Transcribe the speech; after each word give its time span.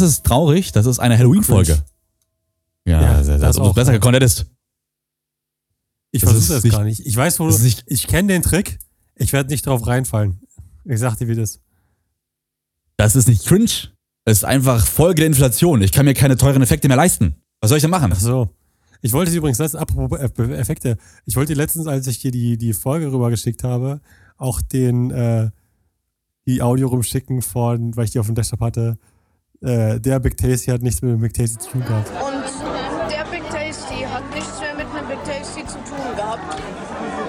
Das 0.00 0.08
ist 0.10 0.24
traurig, 0.24 0.72
das 0.72 0.86
ist 0.86 0.98
eine 0.98 1.16
Halloween-Folge. 1.16 1.82
Ja, 2.84 3.00
Ja, 3.00 3.22
das 3.22 3.56
es 3.56 3.58
auch, 3.60 3.74
besser 3.74 3.92
ja. 3.92 3.98
gekonnt 3.98 4.16
hättest. 4.16 4.46
Ich 6.10 6.22
Das 6.22 6.30
versuche 6.32 6.54
das 6.54 6.64
nicht- 6.64 6.72
gar 6.74 6.84
nicht. 6.84 7.00
Ich 7.06 7.16
weiß, 7.16 7.38
wo 7.40 7.46
das 7.46 7.58
du, 7.58 7.62
nicht- 7.64 7.84
ich 7.86 8.06
kenne 8.06 8.28
den 8.32 8.42
Trick. 8.42 8.78
Ich 9.14 9.32
werde 9.32 9.50
nicht 9.50 9.66
drauf 9.66 9.86
reinfallen. 9.86 10.40
Ich 10.84 10.98
sag 11.00 11.16
dir, 11.16 11.28
wie 11.28 11.36
das. 11.36 11.60
Das 12.96 13.14
ist 13.16 13.28
nicht 13.28 13.46
cringe. 13.46 13.70
Es 14.24 14.38
ist 14.38 14.44
einfach 14.44 14.84
Folge 14.84 15.16
der 15.16 15.26
Inflation. 15.26 15.80
Ich 15.82 15.92
kann 15.92 16.04
mir 16.06 16.14
keine 16.14 16.36
teuren 16.36 16.62
Effekte 16.62 16.88
mehr 16.88 16.96
leisten. 16.96 17.36
Was 17.60 17.68
soll 17.68 17.78
ich 17.78 17.82
denn 17.82 17.90
machen? 17.90 18.10
Ach 18.12 18.18
so. 18.20 18.50
Ich 19.00 19.12
wollte 19.12 19.30
sie 19.30 19.36
übrigens 19.36 19.58
letztens, 19.58 19.80
apropos 19.80 20.18
Eff- 20.18 20.52
Effekte, 20.54 20.96
ich 21.26 21.36
wollte 21.36 21.54
letztens, 21.54 21.86
als 21.86 22.06
ich 22.06 22.18
dir 22.20 22.30
die, 22.30 22.56
die 22.58 22.72
Folge 22.72 23.12
rübergeschickt 23.12 23.62
habe, 23.62 24.00
auch 24.38 24.60
den, 24.62 25.10
äh, 25.10 25.50
die 26.46 26.62
Audio 26.62 26.88
rumschicken 26.88 27.42
von, 27.42 27.96
weil 27.96 28.06
ich 28.06 28.10
die 28.12 28.18
auf 28.18 28.26
dem 28.26 28.34
Desktop 28.34 28.60
hatte, 28.60 28.98
äh, 29.64 30.00
der 30.00 30.20
Big 30.20 30.36
Tasty 30.36 30.70
hat 30.70 30.82
nichts 30.82 31.02
mit 31.02 31.12
dem 31.12 31.20
Big 31.20 31.32
Tasty 31.34 31.58
zu 31.58 31.70
tun 31.70 31.80
gehabt. 31.84 32.10
Und 32.10 33.10
der 33.10 33.24
Big 33.30 33.42
Tasty 33.50 34.04
hat 34.04 34.22
nichts 34.34 34.60
mehr 34.60 34.74
mit 34.76 34.86
einem 34.94 35.08
Big 35.08 35.24
Tasty 35.24 35.64
zu 35.66 35.74
tun 35.78 36.16
gehabt. 36.16 36.62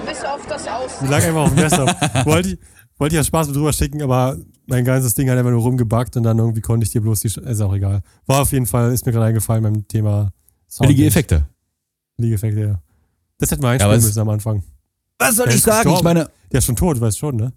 Bis 0.06 0.24
auf 0.24 0.46
das 0.48 0.64
Die 0.64 0.68
Aussehen. 0.70 1.08
lag 1.10 1.24
einfach 1.24 1.40
auf 1.42 1.48
dem 1.48 1.56
Desktop. 1.58 1.88
wollte 2.26 2.48
ich, 2.50 2.58
wollte 2.98 3.14
ich 3.14 3.18
ja 3.18 3.24
Spaß 3.24 3.48
mit 3.48 3.56
drüber 3.56 3.72
schicken, 3.72 4.02
aber 4.02 4.36
mein 4.66 4.84
ganzes 4.84 5.14
Ding 5.14 5.28
hat 5.30 5.38
einfach 5.38 5.50
nur 5.50 5.62
rumgebackt 5.62 6.16
und 6.16 6.22
dann 6.22 6.38
irgendwie 6.38 6.60
konnte 6.60 6.84
ich 6.84 6.92
dir 6.92 7.00
bloß 7.00 7.20
die, 7.20 7.28
Sch- 7.30 7.40
ist 7.42 7.60
auch 7.60 7.74
egal. 7.74 8.02
War 8.26 8.42
auf 8.42 8.52
jeden 8.52 8.66
Fall, 8.66 8.92
ist 8.92 9.06
mir 9.06 9.12
gerade 9.12 9.26
eingefallen 9.26 9.62
beim 9.62 9.86
Thema 9.88 10.32
Sound. 10.68 10.88
Billige 10.88 11.06
Effekte. 11.06 11.46
Billige 12.16 12.34
Effekte, 12.36 12.60
ja. 12.60 12.80
Das 13.38 13.50
hätten 13.50 13.62
wir 13.62 13.68
einspielen 13.70 13.98
es- 13.98 14.04
müssen 14.06 14.20
am 14.20 14.28
Anfang. 14.30 14.62
Was 15.18 15.36
soll 15.36 15.46
Der 15.46 15.54
ich 15.54 15.58
ist 15.58 15.64
sagen? 15.64 15.78
Ich 15.88 15.94
gestorben. 15.94 16.04
meine, 16.04 16.30
Der 16.52 16.58
ist 16.58 16.64
schon 16.64 16.76
tot, 16.76 16.96
du 16.96 17.00
weißt 17.00 17.18
schon, 17.18 17.36
ne? 17.36 17.52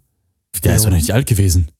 der 0.64 0.76
ist 0.76 0.84
doch 0.84 0.90
nicht 0.90 1.10
alt 1.12 1.26
gewesen. 1.26 1.70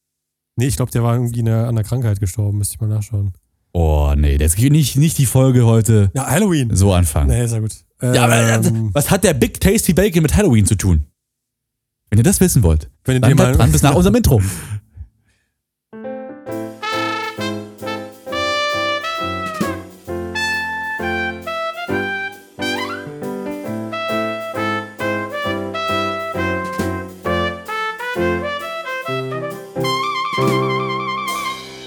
Nee, 0.56 0.67
ich 0.67 0.77
glaube, 0.77 0.91
der 0.91 1.03
war 1.03 1.15
irgendwie 1.15 1.41
eine, 1.41 1.62
an 1.62 1.69
einer 1.70 1.84
Krankheit 1.84 2.20
gestorben, 2.20 2.59
müsste 2.59 2.75
ich 2.75 2.81
mal 2.81 2.89
nachschauen. 2.89 3.33
Oh, 3.73 4.12
nee, 4.17 4.37
das 4.37 4.56
geht 4.56 4.73
nicht, 4.73 4.97
nicht 4.97 5.17
die 5.19 5.27
Folge 5.27 5.65
heute 5.65 6.11
Ja, 6.15 6.27
Halloween. 6.27 6.75
so 6.75 6.93
anfangen. 6.93 7.29
Nee, 7.29 7.45
ist 7.45 7.53
ja 7.53 7.61
gut. 7.61 7.73
Ja, 8.03 8.25
aber 8.25 8.37
äh, 8.37 8.55
Ähm, 8.67 8.91
was 8.93 9.11
hat 9.11 9.23
der 9.25 9.34
Big 9.34 9.61
Tasty 9.61 9.93
Bacon 9.93 10.23
mit 10.23 10.34
Halloween 10.37 10.67
zu 10.67 10.75
tun? 10.75 11.05
Wenn 12.11 12.19
ihr 12.19 12.25
das 12.25 12.41
wissen 12.41 12.62
wollt, 12.65 12.91
wenn 13.05 13.15
du 13.17 13.21
dann 13.21 13.37
bleibt 13.37 13.59
dran 13.59 13.71
bis 13.71 13.83
nach 13.83 13.95
unserem 13.95 14.15
Intro. 14.17 14.43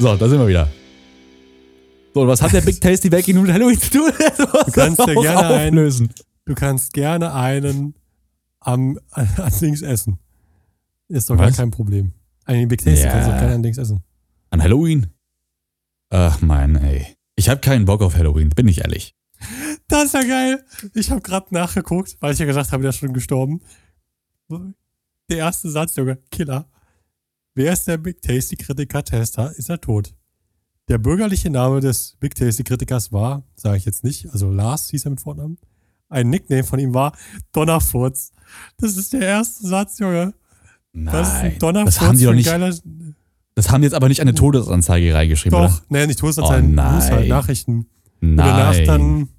So, 0.04 0.18
da 0.18 0.28
sind 0.28 0.38
wir 0.38 0.48
wieder. 0.50 0.68
So, 2.14 2.24
und 2.24 2.28
was 2.28 2.42
hat 2.42 2.52
der 2.52 2.60
Big 2.60 2.82
Tasty 2.82 3.10
Bacon 3.10 3.36
nun 3.36 3.46
mit 3.46 3.54
Halloween 3.54 3.80
zu 3.80 3.90
tun? 3.90 4.12
Du 4.66 4.72
kannst 4.74 5.00
ja 5.00 5.14
gerne 5.14 5.48
einen- 5.56 6.10
du 6.46 6.56
kannst 6.56 6.92
gerne 6.92 7.34
einen 7.34 7.96
am, 8.60 9.00
an, 9.12 9.30
Dings 9.62 9.82
essen. 9.82 10.20
Ist 11.08 11.30
doch 11.30 11.38
gar 11.38 11.48
Was? 11.48 11.56
kein 11.56 11.72
Problem. 11.72 12.12
Einen 12.44 12.68
Big 12.68 12.84
Tasty 12.84 13.06
Ja. 13.06 13.12
kannst 13.14 13.30
du 13.30 13.34
auch 13.34 13.40
gerne 13.40 13.56
an 13.56 13.64
Dings 13.64 13.78
essen. 13.78 14.04
An 14.50 14.62
Halloween? 14.62 15.08
Ach 16.10 16.42
man, 16.42 16.76
ey. 16.76 17.08
Ich 17.38 17.48
habe 17.48 17.62
keinen 17.62 17.86
Bock 17.86 18.02
auf 18.02 18.16
Halloween, 18.18 18.50
bin 18.50 18.68
ich 18.68 18.82
ehrlich. 18.82 19.16
Das 19.88 20.04
ist 20.08 20.16
ja 20.16 20.24
geil. 20.24 20.66
Ich 20.96 21.12
habe 21.12 21.22
gerade 21.22 21.48
nachgeguckt, 21.52 22.18
weil 22.20 22.34
ich 22.34 22.40
ja 22.40 22.46
gesagt 22.46 22.74
habe, 22.74 22.82
der 22.82 22.90
ist 22.90 22.98
schon 22.98 23.14
gestorben. 23.14 23.62
Der 25.30 25.38
erste 25.38 25.70
Satz, 25.72 25.96
Junge, 25.96 26.18
Killer. 26.30 26.68
Wer 27.56 27.74
ist 27.74 27.88
der 27.88 27.98
Big 27.98 28.22
Tasty 28.22 28.56
Kritiker 28.56 29.04
Tester? 29.04 29.52
Ist 29.56 29.70
er 29.70 29.80
tot? 29.80 30.14
Der 30.90 30.98
bürgerliche 30.98 31.50
Name 31.50 31.80
des 31.80 32.18
Big 32.20 32.36
Tasty 32.36 32.64
Kritikers 32.64 33.12
war, 33.12 33.44
sage 33.56 33.78
ich 33.78 33.86
jetzt 33.86 34.04
nicht, 34.04 34.30
also 34.32 34.50
Lars 34.50 34.90
hieß 34.90 35.06
er 35.06 35.12
mit 35.12 35.22
Vornamen. 35.22 35.58
Ein 36.10 36.30
Nickname 36.30 36.64
von 36.64 36.80
ihm 36.80 36.94
war 36.94 37.14
Donnerfurz. 37.54 38.32
Das 38.78 38.98
ist 38.98 39.14
der 39.14 39.22
erste 39.22 39.66
Satz, 39.68 40.00
Junge. 40.00 40.34
Das 40.94 41.28
ist 41.30 41.34
ein 41.36 41.42
Nein, 41.52 41.60
Donnerfurz. 41.60 41.96
das 41.96 42.02
haben 42.08 42.18
für 42.18 42.26
doch 42.26 42.34
nicht, 42.34 42.46
Geiler, 42.46 42.74
das 43.56 43.70
haben 43.72 43.82
die 43.82 43.86
jetzt 43.86 43.94
aber 43.96 44.10
nicht 44.10 44.22
eine 44.22 44.34
Todesanzeige 44.36 45.14
reingeschrieben, 45.14 45.58
doch, 45.58 45.66
oder? 45.78 45.82
nee, 45.90 46.06
nicht 46.08 46.20
Todesanzeigen, 46.20 46.72
Oh, 46.72 46.76
nein. 46.76 46.94
News 46.96 47.10
halt, 47.12 47.30
Nachrichten. 47.30 47.88
Und 48.22 48.38
danach 48.38 48.74
Nein, 48.76 48.86
dann 48.86 49.30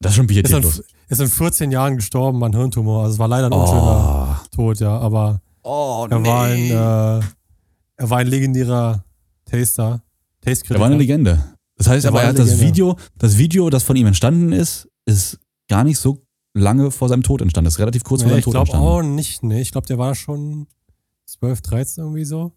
das 0.00 0.12
ist 0.12 0.16
schon 0.16 0.26
ist 0.28 0.36
er, 0.36 0.42
pietätlos. 0.42 0.82
ist 1.08 1.20
in 1.20 1.28
14 1.28 1.70
Jahren 1.72 1.96
gestorben 1.96 2.42
an 2.44 2.54
Hirntumor. 2.54 3.02
Also 3.02 3.14
es 3.14 3.18
war 3.18 3.28
leider 3.28 3.46
ein 3.48 3.52
unschöner 3.52 4.38
Oh, 4.42 4.46
Tod, 4.56 4.80
ja, 4.80 4.96
aber 4.98 5.42
oh 5.62 6.06
er 6.10 6.24
war 6.24 6.44
ein, 6.44 6.58
äh, 6.70 6.72
er 7.96 8.10
war 8.10 8.18
ein 8.18 8.26
legendärer 8.26 9.04
Taster. 9.44 10.02
er 10.42 10.46
Tastekritiker. 10.46 10.80
war 10.80 10.86
eine 10.86 10.96
Legende. 10.96 11.44
Das 11.76 11.88
heißt 11.88 12.04
Er 12.04 12.08
aber, 12.08 12.16
war 12.16 12.22
er 12.24 12.28
eine 12.30 12.38
hat 12.38 12.46
das 12.46 12.52
Legende. 12.58 12.66
Video, 12.74 12.96
das 13.18 13.38
Video, 13.38 13.70
das 13.70 13.82
von 13.82 13.96
ihm 13.96 14.06
entstanden 14.06 14.52
ist, 14.52 14.88
ist 15.06 15.38
gar 15.68 15.84
nicht 15.84 15.98
so 15.98 16.22
lange 16.54 16.90
vor 16.90 17.08
seinem 17.08 17.22
Tod 17.22 17.40
entstanden. 17.42 17.66
Das 17.66 17.74
ist 17.74 17.80
relativ 17.80 18.04
kurz 18.04 18.22
vor 18.22 18.26
Nee, 18.28 18.32
seinem 18.32 18.38
ich 18.40 18.44
Tod 18.44 18.52
glaube 18.54 18.66
entstanden. 18.70 18.86
auch 18.88 19.02
nicht, 19.02 19.42
ne. 19.42 19.60
Ich 19.60 19.72
glaube, 19.72 19.86
der 19.86 19.98
war 19.98 20.14
schon 20.14 20.66
12, 21.26 21.60
13 21.62 22.04
irgendwie 22.04 22.24
so. 22.24 22.52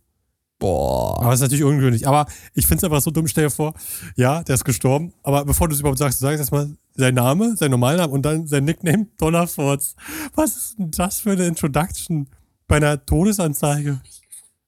Boah. 0.60 1.18
Aber 1.20 1.30
das 1.32 1.36
ist 1.36 1.42
natürlich 1.42 1.64
ungewöhnlich. 1.64 2.08
Aber 2.08 2.26
ich 2.54 2.66
finde 2.66 2.78
es 2.80 2.84
einfach 2.86 3.02
so 3.02 3.12
dumm. 3.12 3.28
Stell 3.28 3.46
dir 3.46 3.50
vor, 3.50 3.74
ja, 4.16 4.44
der 4.44 4.56
ist 4.56 4.64
gestorben. 4.64 5.14
Aber 5.24 5.44
bevor 5.46 5.68
du 5.68 5.74
es 5.74 5.80
überhaupt 5.82 6.00
sagst, 6.00 6.22
du 6.22 6.26
sagst 6.26 6.40
erstmal 6.40 6.74
sein 6.96 7.16
Name, 7.16 7.56
sein 7.58 7.70
Normalname 7.72 8.12
und 8.14 8.24
dann 8.24 8.48
sein 8.48 8.64
Nickname 8.64 9.08
Donnerforts. 9.18 9.96
Was 10.36 10.56
ist 10.56 10.80
denn 10.80 10.92
das 10.92 11.20
für 11.20 11.32
eine 11.32 11.46
Introduction 11.48 12.28
bei 12.68 12.78
einer 12.78 13.06
Todesanzeige? 13.06 14.02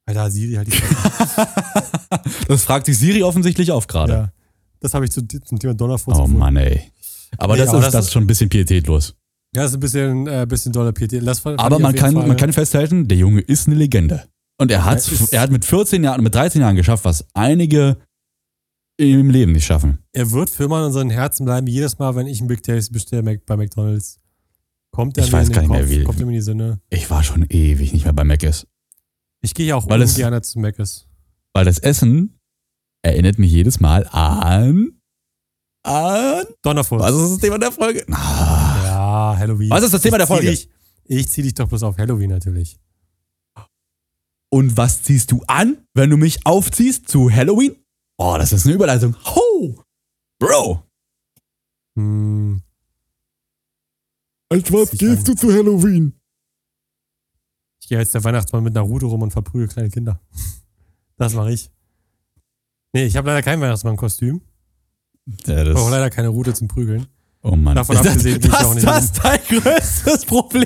Alter, 0.07 0.29
Siri 0.29 0.53
halt 0.56 0.67
die 0.67 0.78
Das 2.47 2.63
fragt 2.63 2.85
sich 2.85 2.97
Siri 2.97 3.23
offensichtlich 3.23 3.72
auch 3.72 3.88
gerade. 3.88 4.13
Ja. 4.13 4.31
Das 4.79 4.94
habe 4.94 5.06
ich 5.06 5.11
zu, 5.11 5.25
zum 5.28 5.57
Thema 5.59 5.73
Donnerforts 5.73 6.19
Oh. 6.19 6.28
Mann, 6.28 6.56
ey. 6.57 6.91
Aber 7.38 7.56
Nee, 7.56 7.61
das, 7.61 7.69
aber 7.69 7.79
ist, 7.79 7.85
das 7.85 7.94
das 7.94 8.06
ist- 8.06 8.11
schon 8.13 8.23
ein 8.23 8.28
bisschen 8.28 8.50
pietätlos. 8.50 9.16
Ja, 9.56 9.61
das 9.63 9.72
ist 9.72 9.78
ein 9.78 9.79
bisschen, 9.79 10.28
äh, 10.28 10.45
bisschen 10.47 10.72
doller 10.73 10.91
Pietät. 10.91 11.25
Das 11.25 11.39
fand- 11.39 11.59
fand 11.59 11.66
Aber 11.66 11.79
man 11.79 11.94
auf 11.95 12.00
kann, 12.00 12.13
Fall- 12.13 12.28
man 12.28 12.38
kann 12.38 12.53
festhalten, 12.53 13.07
der 13.07 13.17
Junge 13.17 13.41
ist 13.41 13.67
eine 13.67 13.75
Legende. 13.78 14.25
Und 14.57 14.69
er 14.72 14.85
hat, 14.85 15.09
Er 15.31 15.33
er 15.33 15.41
hat 15.41 15.51
mit 15.51 15.66
14 15.66 16.03
Jahren, 16.03 16.22
mit 16.23 16.35
13 16.35 16.62
Jahren 16.62 16.75
geschafft, 16.75 17.03
was 17.06 17.25
einige 17.33 17.97
im 18.97 19.29
Leben 19.29 19.51
nicht 19.53 19.66
schaffen. 19.66 20.00
Er 20.13 20.31
wird 20.31 20.50
für 20.50 20.66
immer 20.66 20.79
in 20.79 20.85
unseren 20.85 21.09
Herzen 21.09 21.45
bleiben. 21.45 21.67
Jedes 21.67 21.97
Mal, 22.00 22.16
wenn 22.16 22.27
ich 22.27 22.39
einen 22.39 22.47
Big 22.47 22.63
Tasty 22.63 22.91
bestelle 22.94 23.23
bei 23.45 23.57
McDonalds, 23.57 24.17
kommt 24.95 25.17
Ich 25.17 25.31
weiß 25.31 25.51
gar 25.51 25.61
nicht 25.61 25.69
Kopf, 25.69 25.78
mehr, 25.79 25.89
wie- 25.89 26.03
kommt 26.03 26.19
in 26.19 26.29
die 26.29 26.41
Sinne. 26.41 26.79
Ich 26.89 27.09
war 27.09 27.23
schon 27.23 27.45
ewig 27.50 27.94
nicht 27.94 28.06
mehr 28.06 28.13
bei 28.13 28.23
Mc's. 28.23 28.66
Ich 29.41 29.53
gehe 29.53 29.67
ja 29.67 29.75
auch 29.75 29.88
Weil 29.89 30.01
es- 30.01 30.16
ungern 30.16 30.41
zu 30.41 30.59
Mc's. 30.59 31.07
Weil 31.53 31.66
das 31.66 31.79
Essen 31.79 32.39
erinnert 33.03 33.38
mich 33.39 33.51
jedes 33.51 33.79
Mal 33.79 34.07
an. 34.07 35.00
An. 35.83 36.45
Donnerfuß. 36.63 37.00
Was 37.00 37.13
ist 37.13 37.31
das 37.33 37.38
Thema 37.39 37.59
der 37.59 37.72
Folge? 37.72 38.06
Ah, 38.11 38.81
ja, 38.83 39.35
Halloween. 39.38 39.69
Was 39.69 39.83
ist 39.83 39.94
das 39.94 40.01
Thema 40.01 40.16
Ich 40.17 40.19
der 40.19 40.28
zieh 40.28 40.33
Folge? 40.33 40.50
Dich, 40.50 40.69
ich 41.06 41.27
zieh 41.29 41.41
dich 41.44 41.53
doch 41.53 41.67
bloß 41.67 41.83
auf 41.83 41.97
Halloween 41.97 42.31
natürlich. 42.31 42.79
Und 44.50 44.77
was 44.77 45.03
ziehst 45.03 45.31
du 45.31 45.44
an, 45.47 45.77
wenn 45.94 46.09
du 46.09 46.18
mich 46.18 46.45
aufziehst 46.45 47.07
zu 47.09 47.30
Halloween? 47.31 47.75
Oh, 48.18 48.36
das 48.38 48.53
ist 48.53 48.65
eine 48.65 48.75
Überleitung. 48.75 49.15
Ho! 49.25 49.83
Bro! 50.39 50.81
Hm, 51.97 52.62
Als 54.56 54.72
was 54.74 54.92
gehst 54.92 55.28
du 55.28 55.34
zu 55.36 55.52
Halloween? 55.52 56.13
ich 57.81 57.90
gehe 57.90 58.00
jetzt 58.00 58.13
der 58.16 58.24
Weihnachtsmann 58.24 58.63
mit 58.63 58.74
Naruto 58.74 59.07
rum 59.07 59.22
und 59.22 59.31
verprügel 59.31 59.68
kleine 59.68 59.90
Kinder. 59.90 60.19
Das 61.18 61.34
mache 61.34 61.52
ich. 61.52 61.69
Nee, 62.94 63.06
ich 63.06 63.16
habe 63.16 63.28
leider 63.28 63.44
kein 63.44 63.62
Weihnachtsmann-Kostüm. 63.62 64.42
Ja, 65.46 65.63
Ich 65.63 65.74
brauche 65.74 65.84
das, 65.84 65.92
leider 65.92 66.10
keine 66.10 66.30
Route 66.30 66.54
zum 66.54 66.68
Prügeln. 66.68 67.06
oh 67.44 67.56
Mann. 67.56 67.75
Davon 67.75 67.98
abgesehen 67.98 68.40
gehe 68.40 68.50
ich 68.50 68.56
auch 68.56 68.74
dass 68.74 68.75
nicht 68.75 68.88
das 68.88 69.12
dein 69.13 69.40
größtes 69.50 70.25
Problem 70.25 70.66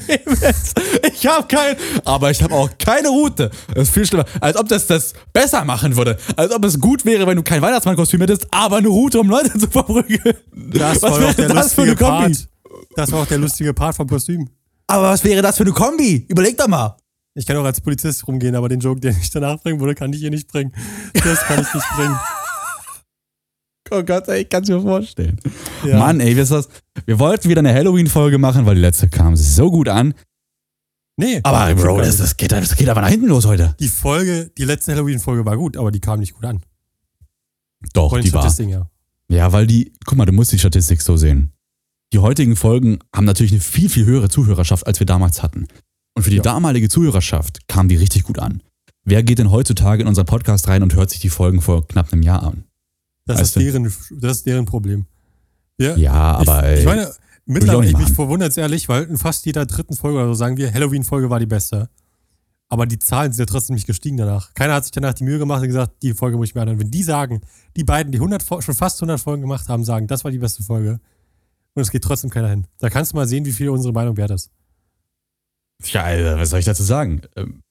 ist. 0.50 0.80
Ich 1.14 1.28
habe 1.28 1.46
kein, 1.48 1.76
aber 2.06 2.32
ich 2.32 2.42
habe 2.42 2.54
auch 2.56 2.70
keine 2.78 3.10
Route. 3.10 3.50
Das 3.74 3.84
ist 3.90 3.94
viel 3.94 4.06
schlimmer. 4.06 4.26
Als 4.40 4.56
ob 4.58 4.70
das 4.70 4.88
das 4.88 5.14
besser 5.34 5.66
machen 5.66 5.98
würde. 5.98 6.18
Als 6.38 6.52
ob 6.54 6.64
es 6.64 6.80
gut 6.80 7.04
wäre, 7.04 7.28
wenn 7.28 7.36
du 7.36 7.44
kein 7.44 7.62
Weihnachtsmann-Kostüm 7.62 8.22
hättest, 8.22 8.48
aber 8.52 8.78
eine 8.78 8.88
Route, 8.88 9.20
um 9.20 9.28
Leute 9.30 9.58
zu 9.58 9.68
verprügeln. 9.70 10.38
Das 10.54 11.02
was 11.02 11.12
war 11.12 11.20
wäre 11.20 11.28
doch 11.32 11.36
der 11.36 11.50
das 11.50 11.74
für 11.74 11.82
eine 11.82 11.96
Kombi? 11.98 12.34
Part. 12.34 12.50
Das 12.96 13.12
war 13.12 13.22
auch 13.22 13.28
der 13.28 13.38
lustige 13.38 13.74
Part 13.74 13.96
vom 13.96 14.08
Kostüm. 14.08 14.50
Aber 14.88 15.10
was 15.10 15.24
wäre 15.24 15.42
das 15.42 15.58
für 15.58 15.64
eine 15.64 15.72
Kombi? 15.74 16.26
Überleg 16.28 16.58
doch 16.58 16.68
mal. 16.68 16.98
Ich 17.36 17.46
kann 17.46 17.56
auch 17.58 17.64
als 17.64 17.80
Polizist 17.80 18.28
rumgehen, 18.28 18.56
aber 18.56 18.70
den 18.70 18.80
Joke, 18.80 19.00
den 19.00 19.16
ich 19.22 19.30
danach 19.30 19.62
bringen 19.62 19.80
würde, 19.80 19.96
kann 19.96 20.12
ich 20.12 20.20
hier 20.20 20.31
nicht 20.31 20.48
bringen. 20.48 20.74
Das 21.14 21.40
kann 21.42 21.62
ich 21.62 21.74
nicht 21.74 21.86
bringen. 21.96 22.18
Oh 23.92 24.04
Gott, 24.04 24.28
ey, 24.28 24.42
ich 24.42 24.50
kann 24.50 24.64
es 24.64 24.70
mir 24.70 24.81
vorstellen. 24.81 25.40
Ja. 25.84 25.98
Mann, 25.98 26.20
ey, 26.20 26.36
wisst 26.36 26.52
ihr 26.52 26.58
was? 26.58 26.70
Wir 27.06 27.18
wollten 27.18 27.50
wieder 27.50 27.60
eine 27.60 27.74
Halloween-Folge 27.74 28.38
machen, 28.38 28.66
weil 28.66 28.76
die 28.76 28.81
letzte 28.81 29.08
kam 29.10 29.36
so 29.36 29.72
gut 29.72 29.90
an. 29.90 30.14
Nee, 31.18 31.40
Aber 31.44 31.74
Bro, 31.76 31.98
das, 31.98 32.18
das, 32.18 32.38
geht, 32.38 32.52
das 32.52 32.76
geht 32.76 32.88
aber 32.88 33.02
nach 33.02 33.10
hinten 33.10 33.28
los 33.28 33.46
heute. 33.46 33.76
die 33.80 33.88
Folge, 33.90 34.52
die 34.58 34.64
letzte 34.64 34.92
Halloween-Folge 34.94 35.46
war 35.46 35.58
gut, 35.58 35.76
aber 35.76 35.92
die 35.92 36.00
kam 36.00 36.20
nicht 36.20 36.34
gut 36.34 36.46
an. 36.46 36.62
Doch, 37.94 38.12
Von 38.12 38.22
die 38.22 38.31
war. 38.31 38.50
Her. 38.50 38.90
Ja, 39.30 39.52
weil 39.52 39.68
die, 39.68 39.94
guck 40.06 40.18
mal, 40.18 40.26
du 40.26 40.34
musst 40.34 40.52
die 40.52 40.60
Statistik 40.60 41.02
so 41.02 41.18
sehen. 41.18 41.52
Die 42.14 42.20
heutigen 42.20 42.56
Folgen 42.56 43.00
haben 43.16 43.26
natürlich 43.26 43.52
eine 43.52 43.62
viel, 43.62 43.90
viel 43.90 44.06
höhere 44.06 44.30
Zuhörerschaft, 44.30 44.88
als 44.88 45.00
wir 45.00 45.06
damals 45.06 45.44
hatten. 45.44 45.68
Und 46.16 46.24
für 46.24 46.32
die 46.32 46.38
Ja. 46.38 46.42
damalige 46.44 46.90
Zuhörerschaft 46.90 47.68
kamen 47.68 47.88
die 47.90 47.96
richtig 47.96 48.24
gut 48.24 48.40
an. 48.40 48.62
wer 49.06 49.24
geht 49.24 49.40
denn 49.40 49.50
heutzutage 49.50 50.04
in 50.04 50.08
unseren 50.08 50.26
Podcast 50.28 50.68
rein 50.68 50.84
und 50.84 50.94
hört 50.94 51.10
sich 51.10 51.20
die 51.20 51.30
Folgen 51.30 51.62
vor 51.62 51.88
knapp 51.88 52.14
einem 52.14 52.22
Jahr 52.22 52.44
an? 52.44 52.66
Das 53.26 53.40
Weißt 53.40 53.58
ist, 53.58 53.64
deren, 53.66 53.84
das 54.20 54.38
ist 54.38 54.46
deren 54.46 54.66
Problem. 54.66 55.06
Ja, 55.80 55.96
Ja, 55.96 56.14
aber 56.14 56.72
ich, 56.74 56.80
ich 56.82 56.86
meine, 56.86 57.12
mittlerweile, 57.46 57.90
ich 57.90 57.98
mich 57.98 58.12
verwundert 58.12 58.56
ehrlich, 58.58 58.88
weil 58.88 59.04
in 59.06 59.18
fast 59.18 59.46
jeder 59.48 59.66
dritten 59.66 59.96
Folge 59.96 60.18
oder 60.20 60.28
so 60.28 60.34
sagen 60.36 60.58
wir, 60.58 60.72
Halloween-Folge 60.72 61.28
war 61.30 61.40
die 61.40 61.48
beste. 61.48 61.90
Aber 62.68 62.86
die 62.86 63.00
Zahlen 63.00 63.32
sind 63.32 63.48
ja 63.48 63.52
trotzdem 63.52 63.74
nicht 63.76 63.88
gestiegen 63.88 64.18
danach. 64.18 64.54
Keiner 64.54 64.74
hat 64.76 64.84
sich 64.84 64.92
danach 64.92 65.14
die 65.16 65.24
Mühe 65.24 65.40
gemacht 65.40 65.62
und 65.62 65.68
gesagt, 65.70 66.04
die 66.04 66.14
Folge 66.14 66.38
muss 66.38 66.50
ich 66.50 66.56
mir 66.56 66.62
anhören. 66.62 66.80
Wenn 66.80 66.92
die 66.92 67.02
sagen, 67.02 67.42
die 67.78 67.84
beiden, 67.84 68.12
die 68.12 68.20
100, 68.20 68.44
Fol- 68.44 68.62
schon 68.62 68.76
fast 68.76 69.02
100 69.02 69.20
Folgen 69.20 69.42
gemacht 69.42 69.68
haben, 69.70 69.84
sagen, 69.84 70.06
das 70.06 70.24
war 70.24 70.30
die 70.30 70.38
beste 70.38 70.62
Folge. 70.62 71.00
Und 71.80 71.84
es 71.84 71.92
geht 71.92 72.04
trotzdem 72.04 72.30
keiner 72.30 72.50
hin. 72.50 72.68
Da 72.80 72.90
kannst 72.90 73.14
du 73.14 73.16
mal 73.16 73.26
sehen, 73.26 73.46
wie 73.46 73.54
viel 73.54 73.70
unsere 73.70 73.94
Meinung 73.94 74.18
wert 74.18 74.31
ist. 74.31 74.52
Tja, 75.81 76.04
Alter, 76.04 76.38
was 76.38 76.50
soll 76.50 76.60
ich 76.60 76.66
dazu 76.66 76.84
sagen? 76.84 77.22
Ähm, 77.38 77.62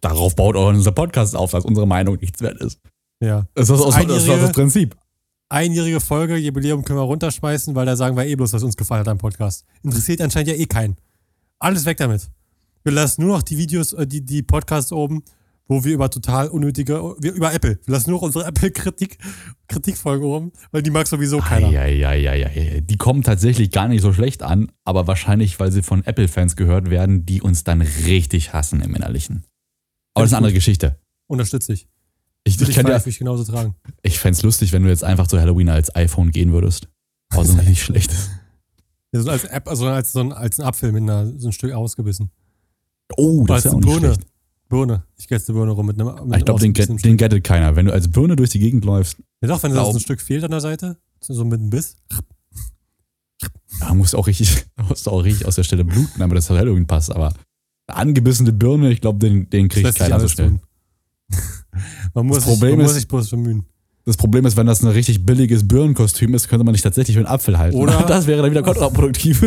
darauf 0.00 0.34
baut 0.34 0.56
auch 0.56 0.68
unser 0.68 0.92
Podcast 0.92 1.36
auf, 1.36 1.50
dass 1.50 1.66
unsere 1.66 1.86
Meinung 1.86 2.16
nichts 2.16 2.40
wert 2.40 2.58
ist. 2.62 2.80
Ja. 3.22 3.46
Das 3.52 3.68
ist, 3.68 3.78
das, 3.78 4.06
das, 4.06 4.24
das 4.24 4.52
Prinzip. 4.52 4.96
Einjährige 5.50 6.00
Folge, 6.00 6.36
Jubiläum 6.36 6.82
können 6.84 7.00
wir 7.00 7.02
runterschmeißen, 7.02 7.74
weil 7.74 7.84
da 7.84 7.96
sagen 7.96 8.16
wir 8.16 8.24
eh 8.24 8.34
bloß, 8.34 8.54
was 8.54 8.62
uns 8.62 8.78
gefallen 8.78 9.00
hat 9.00 9.08
am 9.08 9.18
Podcast. 9.18 9.66
Interessiert 9.82 10.22
anscheinend 10.22 10.48
ja 10.48 10.54
eh 10.54 10.64
keinen. 10.64 10.96
Alles 11.58 11.84
weg 11.84 11.98
damit. 11.98 12.30
Wir 12.82 12.92
lassen 12.92 13.20
nur 13.20 13.36
noch 13.36 13.42
die 13.42 13.58
Videos, 13.58 13.92
äh, 13.92 14.06
die, 14.06 14.24
die 14.24 14.42
Podcasts 14.42 14.90
oben, 14.90 15.22
wo 15.70 15.84
wir 15.84 15.94
über 15.94 16.10
total 16.10 16.48
unnötige, 16.48 16.94
wir, 17.20 17.32
über 17.32 17.54
Apple. 17.54 17.78
Wir 17.84 17.92
lassen 17.94 18.10
nur 18.10 18.20
unsere 18.20 18.44
Apple-Kritik, 18.48 19.18
Kritikfolge 19.68 20.26
oben, 20.26 20.52
weil 20.72 20.82
die 20.82 20.90
mag 20.90 21.06
sowieso 21.06 21.38
keiner. 21.38 21.68
Eieieiei. 21.68 22.80
Die 22.80 22.96
kommen 22.96 23.22
tatsächlich 23.22 23.70
gar 23.70 23.86
nicht 23.86 24.02
so 24.02 24.12
schlecht 24.12 24.42
an, 24.42 24.72
aber 24.84 25.06
wahrscheinlich, 25.06 25.60
weil 25.60 25.70
sie 25.70 25.82
von 25.82 26.04
Apple-Fans 26.04 26.56
gehört 26.56 26.90
werden, 26.90 27.24
die 27.24 27.40
uns 27.40 27.62
dann 27.62 27.82
richtig 27.82 28.52
hassen 28.52 28.80
im 28.80 28.96
Innerlichen. 28.96 29.44
Aber 30.14 30.24
das 30.24 30.30
ist 30.30 30.34
eine 30.34 30.38
andere 30.38 30.54
Geschichte. 30.54 30.98
Unterstütze 31.28 31.72
ich. 31.72 31.86
Ich, 32.42 32.60
ich, 32.60 32.68
ich, 32.68 32.74
kann 32.74 32.88
ja, 32.88 33.00
ich 33.06 33.18
genauso 33.18 33.44
tragen. 33.44 33.76
ich 34.02 34.18
fände 34.18 34.38
es 34.38 34.42
lustig, 34.42 34.72
wenn 34.72 34.82
du 34.82 34.88
jetzt 34.88 35.04
einfach 35.04 35.28
zu 35.28 35.38
Halloween 35.38 35.68
als 35.68 35.94
iPhone 35.94 36.32
gehen 36.32 36.52
würdest. 36.52 36.88
Aber 37.32 37.44
so 37.44 37.54
nicht 37.54 37.80
schlecht. 37.80 38.10
Ja, 39.12 39.20
so 39.20 39.30
als 39.30 39.44
App, 39.44 39.68
also 39.68 39.86
als 39.86 40.10
so 40.10 40.18
ein, 40.18 40.32
als 40.32 40.58
ein 40.58 40.66
Apfel 40.66 40.90
mit 40.90 41.02
einer, 41.02 41.26
so 41.38 41.48
ein 41.48 41.52
Stück 41.52 41.72
ausgebissen. 41.72 42.32
Oh, 43.16 43.44
das 43.46 43.58
ist 43.58 43.64
ja 43.66 43.70
auch 43.70 43.76
nicht 43.76 43.86
Birne. 43.86 44.14
schlecht. 44.14 44.29
Birne. 44.70 45.02
Ich 45.18 45.28
gehe 45.28 45.36
jetzt 45.36 45.50
eine 45.50 45.58
Birne 45.58 45.72
rum 45.72 45.84
mit 45.84 46.00
einem. 46.00 46.28
Mit 46.28 46.38
Ich 46.38 46.44
glaube, 46.46 46.60
den, 46.60 46.72
get- 46.72 47.04
den 47.04 47.16
gettet 47.18 47.44
keiner. 47.44 47.76
Wenn 47.76 47.84
du 47.86 47.92
als 47.92 48.08
Birne 48.08 48.36
durch 48.36 48.48
die 48.50 48.58
Gegend 48.60 48.86
läufst, 48.86 49.18
Ja 49.42 49.48
doch, 49.48 49.62
wenn 49.62 49.74
da 49.74 49.86
ein 49.86 50.00
Stück 50.00 50.22
fehlt 50.22 50.42
an 50.44 50.50
der 50.52 50.60
Seite, 50.60 50.96
so 51.20 51.44
mit 51.44 51.60
einem 51.60 51.68
Biss. 51.68 51.96
da 53.80 53.92
musst 53.92 54.14
du 54.14 54.18
auch 54.18 54.26
richtig, 54.26 54.64
musst 54.88 55.06
du 55.06 55.10
auch 55.10 55.22
richtig 55.24 55.46
aus 55.46 55.56
der 55.56 55.64
Stelle 55.64 55.84
bluten, 55.84 56.18
damit 56.18 56.38
das 56.38 56.46
zu 56.46 56.56
Halloween 56.56 56.86
passt. 56.86 57.12
Aber 57.14 57.34
eine 57.88 57.98
angebissene 57.98 58.52
Birne, 58.52 58.90
ich 58.92 59.00
glaube, 59.02 59.18
den, 59.18 59.50
den 59.50 59.68
kriegt 59.68 59.94
keiner 59.96 60.18
so 60.20 60.28
schnell. 60.28 60.58
Man 62.14 62.26
muss, 62.26 62.44
Problem 62.44 62.70
sich, 62.70 62.76
man 62.76 62.82
muss 62.82 62.90
ist- 62.92 62.96
sich 62.98 63.08
bloß 63.08 63.30
bemühen. 63.30 63.64
Das 64.06 64.16
Problem 64.16 64.46
ist, 64.46 64.56
wenn 64.56 64.66
das 64.66 64.82
ein 64.82 64.88
richtig 64.88 65.24
billiges 65.26 65.68
Birnenkostüm 65.68 66.32
ist, 66.34 66.48
könnte 66.48 66.64
man 66.64 66.72
nicht 66.72 66.82
tatsächlich 66.82 67.14
für 67.16 67.20
einen 67.20 67.28
Apfel 67.28 67.58
halten. 67.58 67.76
Oder- 67.76 68.02
das 68.08 68.26
wäre 68.26 68.40
dann 68.42 68.50
wieder 68.50 68.62
kontraproduktiv. 68.62 69.42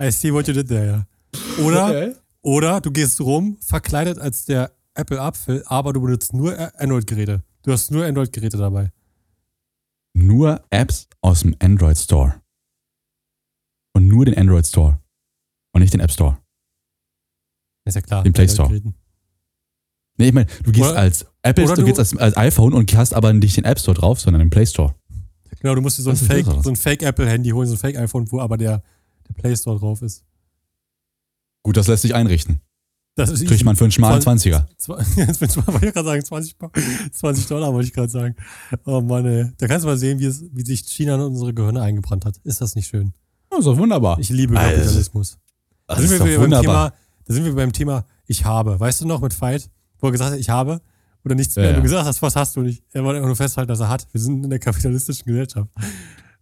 I 0.00 0.10
see 0.10 0.32
what 0.32 0.46
you 0.48 0.52
did 0.54 0.68
there, 0.68 0.86
ja. 0.86 1.06
Oder, 1.64 1.86
Okay. 1.88 2.12
Oder 2.46 2.80
du 2.80 2.92
gehst 2.92 3.20
rum, 3.20 3.58
verkleidet 3.60 4.18
als 4.18 4.44
der 4.44 4.70
Apple 4.94 5.20
Apfel, 5.20 5.64
aber 5.66 5.92
du 5.92 6.00
benutzt 6.00 6.32
nur 6.32 6.56
Android-Geräte. 6.80 7.42
Du 7.62 7.72
hast 7.72 7.90
nur 7.90 8.04
Android-Geräte 8.06 8.56
dabei. 8.56 8.92
Nur 10.14 10.64
Apps 10.70 11.08
aus 11.20 11.40
dem 11.40 11.56
Android 11.58 11.98
Store. 11.98 12.40
Und 13.94 14.06
nur 14.08 14.24
den 14.24 14.38
Android 14.38 14.64
Store. 14.64 15.00
Und 15.72 15.80
nicht 15.82 15.92
den 15.92 16.00
App 16.00 16.10
Store. 16.12 16.38
Ist 17.84 17.96
ja 17.96 18.00
klar. 18.00 18.22
Den 18.22 18.32
Play 18.32 18.48
Store. 18.48 18.72
Nee, 20.18 20.28
ich 20.28 20.32
meine, 20.32 20.46
du 20.62 20.72
gehst 20.72 20.90
Oder- 20.90 20.98
als 20.98 21.26
Apple, 21.42 21.66
du, 21.66 21.74
du- 21.74 21.84
gehst 21.84 21.98
als, 21.98 22.16
als 22.16 22.36
iPhone 22.36 22.72
und 22.74 22.94
hast 22.94 23.12
aber 23.12 23.32
nicht 23.32 23.56
den 23.56 23.64
App 23.64 23.78
Store 23.78 23.96
drauf, 23.98 24.20
sondern 24.20 24.40
den 24.40 24.50
Play 24.50 24.66
Store. 24.66 24.94
Genau, 25.60 25.74
du 25.74 25.80
musst 25.82 25.98
dir 25.98 26.02
so 26.02 26.10
ein 26.10 26.14
Das 26.14 26.22
ist 26.22 26.28
Fake, 26.28 26.46
besser. 26.46 26.62
so 26.62 26.74
Fake 26.76 27.02
holen, 27.52 27.66
so 27.66 27.74
ein 27.74 27.78
Fake 27.78 27.96
iPhone, 27.98 28.30
wo 28.30 28.40
aber 28.40 28.56
der, 28.56 28.82
der 29.28 29.34
Play 29.34 29.54
Store 29.56 29.78
drauf 29.78 30.00
ist. 30.02 30.24
Gut, 31.66 31.76
das 31.76 31.88
lässt 31.88 32.02
sich 32.02 32.14
einrichten. 32.14 32.60
Das 33.16 33.28
ist 33.28 33.44
Kriegt 33.44 33.64
man 33.64 33.74
für 33.74 33.82
einen 33.82 33.90
schmalen 33.90 34.22
20er. 34.22 34.66
Zwei- 34.78 35.02
Jetzt 35.16 35.40
bin 35.40 35.48
ich 35.48 35.56
mal, 35.56 35.66
wollte 35.66 35.86
ich 35.88 35.92
gerade 35.94 36.06
sagen, 36.06 36.24
20, 36.24 36.58
Pa- 36.58 36.70
20 37.10 37.46
Dollar 37.48 37.72
wollte 37.74 37.88
ich 37.88 37.92
gerade 37.92 38.08
sagen. 38.08 38.36
Oh 38.84 39.00
Mann, 39.00 39.26
ey. 39.26 39.50
Da 39.58 39.66
kannst 39.66 39.82
du 39.82 39.88
mal 39.88 39.98
sehen, 39.98 40.20
wie, 40.20 40.26
es, 40.26 40.44
wie 40.52 40.64
sich 40.64 40.82
China 40.82 41.16
in 41.16 41.22
unsere 41.22 41.52
Gehirne 41.52 41.82
eingebrannt 41.82 42.24
hat. 42.24 42.36
Ist 42.44 42.60
das 42.60 42.76
nicht 42.76 42.86
schön? 42.86 43.14
Das 43.50 43.58
ist 43.60 43.64
doch 43.64 43.76
wunderbar. 43.78 44.16
Ich 44.20 44.28
liebe 44.28 44.56
Alter, 44.56 44.76
Kapitalismus. 44.78 45.38
das 45.88 45.96
Da 45.96 46.02
sind, 46.02 46.04
ist 46.20 46.24
wir 46.24 46.38
beim. 46.38 46.60
Thema, 46.62 46.92
da 47.24 47.34
sind 47.34 47.44
wir 47.44 47.54
beim 47.56 47.72
Thema 47.72 48.04
Ich 48.26 48.44
habe. 48.44 48.78
Weißt 48.78 49.00
du 49.00 49.06
noch 49.08 49.20
mit 49.20 49.34
Fight, 49.34 49.70
wo 49.98 50.06
er 50.06 50.12
gesagt 50.12 50.30
hat, 50.34 50.38
ich 50.38 50.50
habe 50.50 50.80
oder 51.24 51.34
nichts 51.34 51.56
Ja, 51.56 51.62
mehr. 51.62 51.70
Ja. 51.72 51.76
du 51.78 51.82
gesagt 51.82 52.06
hast, 52.06 52.22
was 52.22 52.36
hast 52.36 52.54
du 52.54 52.60
nicht? 52.62 52.84
Er 52.92 53.02
wollte 53.02 53.16
einfach 53.16 53.26
nur 53.28 53.34
festhalten, 53.36 53.68
dass 53.68 53.80
er 53.80 53.88
hat. 53.88 54.06
Wir 54.12 54.20
sind 54.20 54.44
in 54.44 54.50
der 54.50 54.60
kapitalistischen 54.60 55.24
Gesellschaft. 55.26 55.68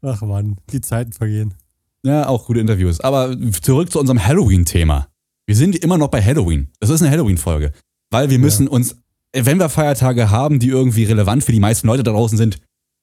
Ach 0.03 0.21
Mann, 0.21 0.57
die 0.71 0.83
Zeiten 0.83 1.13
vergehen. 1.15 1.55
Ja, 2.03 2.27
auch 2.29 2.45
gute 2.45 2.61
Interviews. 2.61 3.01
Aber 3.01 3.35
zurück 3.63 3.91
zu 3.91 3.99
unserem 4.01 4.23
Halloween-Thema. 4.23 5.07
Wir 5.47 5.57
sind 5.57 5.77
immer 5.77 5.99
noch 5.99 6.09
bei 6.09 6.23
Halloween. 6.23 6.71
Das 6.81 6.91
ist 6.91 7.03
eine 7.03 7.11
Halloween-Folge. 7.11 7.73
Weil 8.11 8.31
wir 8.31 8.39
müssen 8.39 8.69
uns, 8.69 8.97
wenn 9.35 9.59
wir 9.59 9.69
Feiertage 9.69 10.31
haben, 10.31 10.59
die 10.59 10.69
irgendwie 10.69 11.05
relevant 11.05 11.45
für 11.45 11.53
die 11.53 11.61
meisten 11.61 11.87
Leute 11.87 12.03
da 12.03 12.13
draußen 12.13 12.39
sind, 12.39 12.61